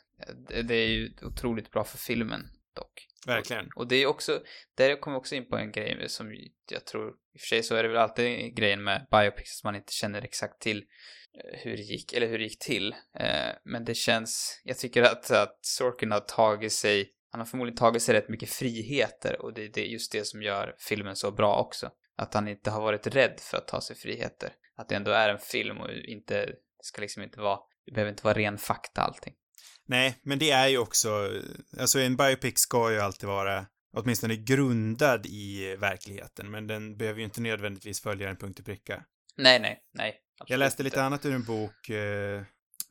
[0.64, 3.08] det är ju otroligt bra för filmen dock.
[3.26, 3.68] Verkligen.
[3.76, 4.42] Och det är också,
[4.74, 6.34] där kommer jag också in på en grej som
[6.70, 9.64] jag tror, i och för sig så är det väl alltid grejen med biopics att
[9.64, 12.94] man inte känner exakt till eh, hur det gick, eller hur det gick till.
[13.18, 17.76] Eh, men det känns, jag tycker att, att Sorkin har tagit sig, han har förmodligen
[17.76, 21.30] tagit sig rätt mycket friheter och det, det är just det som gör filmen så
[21.30, 21.90] bra också.
[22.16, 24.52] Att han inte har varit rädd för att ta sig friheter.
[24.76, 28.10] Att det ändå är en film och inte, det ska liksom inte vara, det behöver
[28.10, 29.34] inte vara ren fakta allting.
[29.86, 31.30] Nej, men det är ju också,
[31.78, 33.66] alltså en biopic ska ju alltid vara
[33.96, 39.04] åtminstone grundad i verkligheten, men den behöver ju inte nödvändigtvis följa en punkt och pricka.
[39.36, 40.20] Nej, nej, nej.
[40.46, 41.04] Jag läste lite inte.
[41.04, 42.42] annat ur en bok, eh,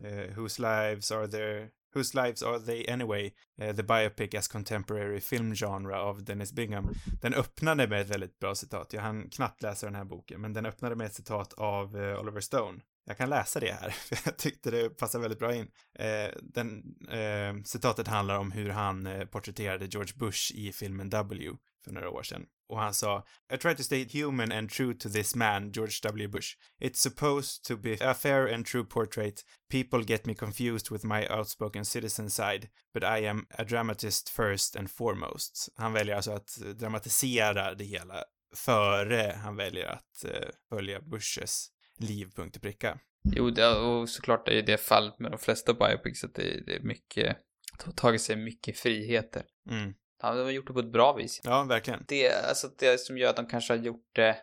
[0.03, 3.31] eh, Whose Lives Are There, Whose Lives Are They Anyway?
[3.61, 6.89] Eh, the Biopic as Contemporary Film Genre av Dennis Bingham.
[7.21, 8.93] Den öppnade med ett väldigt bra citat.
[8.93, 12.19] Jag hann knappt läsa den här boken, men den öppnade med ett citat av eh,
[12.19, 12.79] Oliver Stone.
[13.05, 15.67] Jag kan läsa det här, för jag tyckte det passade väldigt bra in.
[15.99, 21.51] Eh, den, eh, citatet handlar om hur han eh, porträtterade George Bush i filmen W
[21.83, 22.45] för några år sedan.
[22.69, 26.27] Och han sa I try to stay human and true to this man, George W.
[26.27, 26.47] Bush.
[26.81, 29.45] It's supposed to be a fair and true portrait.
[29.71, 34.75] People get me confused with my outspoken citizen side, but I am a dramatist first
[34.75, 35.69] and foremost.
[35.75, 38.23] Han väljer alltså att dramatisera det hela
[38.55, 41.67] före han väljer att eh, följa Bushes
[41.99, 42.99] liv punkt och pricka.
[43.23, 46.75] Jo, det, och såklart är ju det fallet med de flesta biopics att det, det
[46.75, 47.37] är mycket,
[47.79, 49.43] de har tagit sig mycket friheter.
[49.69, 49.93] Mm.
[50.21, 51.41] Ja, de har gjort det på ett bra vis.
[51.43, 52.05] Ja, verkligen.
[52.07, 54.37] Det, alltså det som gör att de kanske har gjort det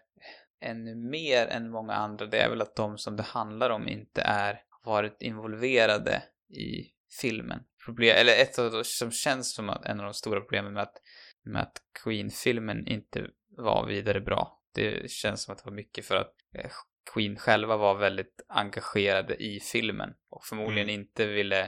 [0.60, 4.22] ännu mer än många andra, det är väl att de som det handlar om inte
[4.22, 7.60] är varit involverade i filmen.
[7.84, 10.82] Problem, eller ett av de som känns som att en av de stora problemen med
[10.82, 10.96] att,
[11.42, 13.26] med att Queen-filmen inte
[13.56, 14.62] var vidare bra.
[14.74, 16.70] Det känns som att det var mycket för att eh,
[17.14, 21.00] Queen själva var väldigt engagerade i filmen och förmodligen mm.
[21.00, 21.60] inte ville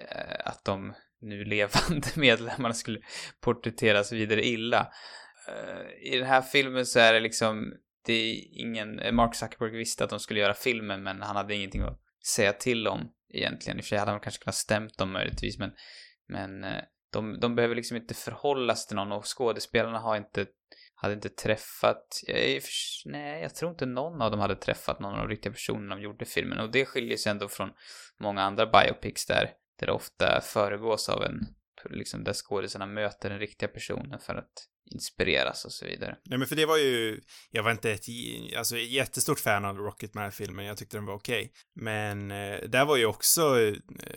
[0.00, 3.00] eh, att de nu levande medlemmarna skulle
[3.40, 4.92] porträtteras vidare illa.
[5.48, 7.72] Uh, I den här filmen så är det liksom,
[8.06, 11.82] det är ingen, Mark Zuckerberg visste att de skulle göra filmen men han hade ingenting
[11.82, 13.78] att säga till om egentligen.
[13.78, 15.70] I och för sig hade han kanske kunnat stämt dem möjligtvis men,
[16.28, 16.80] men uh,
[17.12, 20.46] de, de behöver liksom inte förhållas till någon och skådespelarna har inte,
[21.00, 22.62] hade inte träffat, jag,
[23.04, 26.02] nej jag tror inte någon av dem hade träffat någon av de riktiga personerna de
[26.02, 27.70] gjorde filmen och det skiljer sig ändå från
[28.20, 31.46] många andra biopics där där det ofta föregås av en,
[31.90, 36.16] liksom där skådisarna möter den riktiga personen för att inspireras och så vidare.
[36.24, 37.20] Nej men för det var ju,
[37.50, 38.04] jag var inte ett,
[38.56, 41.40] alltså jättestort fan av Rocket med filmen, jag tyckte den var okej.
[41.40, 41.50] Okay.
[41.84, 43.74] Men eh, där var ju också eh,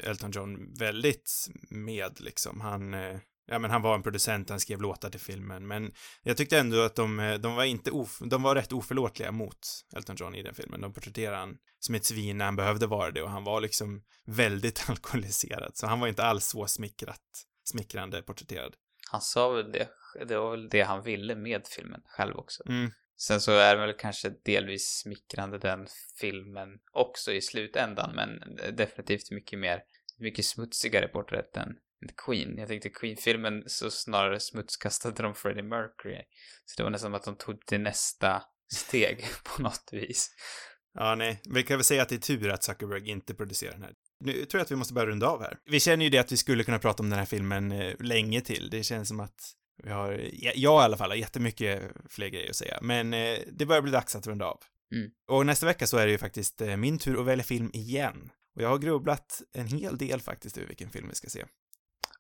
[0.10, 1.32] Elton John väldigt
[1.70, 3.20] med liksom, han, eh,
[3.52, 5.93] ja men han var en producent, han skrev låtar till filmen, men
[6.24, 9.60] jag tyckte ändå att de, eh, de var inte of, de var rätt oförlåtliga mot
[9.95, 10.82] Elton John i den filmen.
[10.82, 14.04] De porträtterade han som ett svin när han behövde vara det och han var liksom
[14.26, 17.22] väldigt alkoholiserad, så han var inte alls så smickrat,
[17.64, 18.74] smickrande porträtterad.
[19.12, 19.89] Han sa väl det,
[20.28, 22.64] det var väl det han ville med filmen själv också.
[22.70, 22.91] Mm.
[23.18, 25.88] Sen så är det väl kanske delvis smickrande den
[26.20, 29.82] filmen också i slutändan, men definitivt mycket mer,
[30.18, 31.76] mycket smutsigare porträtt än
[32.26, 32.58] Queen.
[32.58, 36.22] Jag tänkte Queen-filmen så snarare smutskastade de Freddie Mercury.
[36.66, 38.43] Så det var nästan som att de tog till nästa
[38.74, 40.30] steg på något vis.
[40.93, 41.41] Ja, nej.
[41.49, 43.93] Vi kan väl säga att det är tur att Zuckerberg inte producerar den här.
[44.20, 45.58] Nu tror jag att vi måste börja runda av här.
[45.66, 48.41] Vi känner ju det att vi skulle kunna prata om den här filmen eh, länge
[48.41, 48.70] till.
[48.70, 50.12] Det känns som att vi har,
[50.56, 52.80] jag i alla fall, har jättemycket fler grejer att säga.
[52.82, 54.60] Men eh, det börjar bli dags att runda av.
[54.95, 55.12] Mm.
[55.28, 58.32] Och nästa vecka så är det ju faktiskt eh, min tur att välja film igen.
[58.56, 61.45] Och jag har grubblat en hel del faktiskt över vilken film vi ska se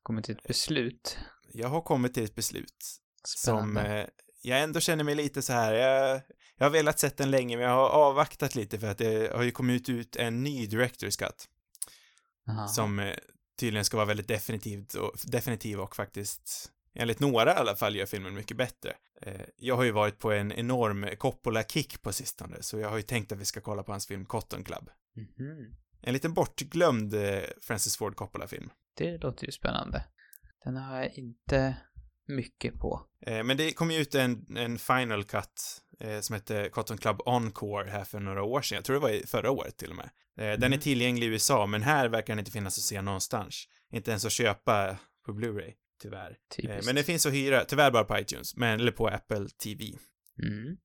[0.03, 1.17] kommit till ett beslut?
[1.53, 3.01] Jag har kommit till ett beslut.
[3.27, 3.81] Spännande.
[3.81, 4.05] Som eh,
[4.41, 6.21] jag ändå känner mig lite så här, jag,
[6.57, 9.43] jag har velat sett den länge men jag har avvaktat lite för att det har
[9.43, 11.49] ju kommit ut en ny Director's Cut.
[12.49, 12.67] Aha.
[12.67, 13.15] Som eh,
[13.59, 18.05] tydligen ska vara väldigt definitivt och, definitiv och faktiskt enligt några i alla fall gör
[18.05, 18.93] filmen mycket bättre.
[19.21, 23.03] Eh, jag har ju varit på en enorm Coppola-kick på sistone, så jag har ju
[23.03, 24.89] tänkt att vi ska kolla på hans film Cotton Club.
[25.17, 25.75] Mm -hmm.
[26.01, 28.69] En liten bortglömd eh, Francis Ford Coppola-film.
[28.93, 30.03] Det låter ju spännande.
[30.63, 31.77] Den har jag inte
[32.27, 33.07] mycket på.
[33.25, 37.21] Eh, men det kom ju ut en, en final cut eh, som hette Cotton Club
[37.25, 38.75] Encore här för några år sedan.
[38.75, 40.09] Jag tror det var förra året till och med.
[40.37, 40.59] Eh, mm.
[40.59, 43.65] Den är tillgänglig i USA, men här verkar den inte finnas att se någonstans.
[43.91, 46.37] Inte ens att köpa på Blu-ray, tyvärr.
[46.55, 46.85] Typiskt.
[46.85, 49.83] Men det finns att hyra, tyvärr bara på iTunes, men, eller på Apple TV.
[50.43, 50.77] Mm.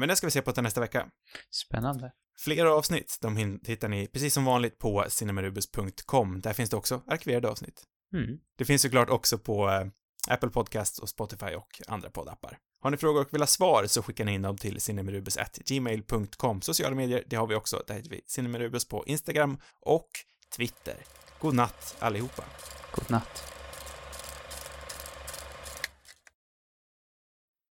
[0.00, 1.10] Men det ska vi se på till nästa vecka.
[1.50, 2.12] Spännande.
[2.38, 6.40] Flera avsnitt, de hittar ni precis som vanligt på cinemarubus.com.
[6.40, 7.82] Där finns det också arkiverade avsnitt.
[8.14, 8.38] Mm.
[8.58, 9.86] Det finns såklart också på eh,
[10.28, 12.58] Apple Podcasts och Spotify och andra poddappar.
[12.82, 16.62] Har ni frågor och vill ha svar så skickar ni in dem till cinemarubus.gmail.com.
[16.62, 17.82] Sociala medier, det har vi också.
[17.86, 20.08] Där heter vi cinemarubus på Instagram och
[20.56, 20.96] Twitter.
[21.40, 22.44] God natt allihopa.
[22.94, 23.51] God natt.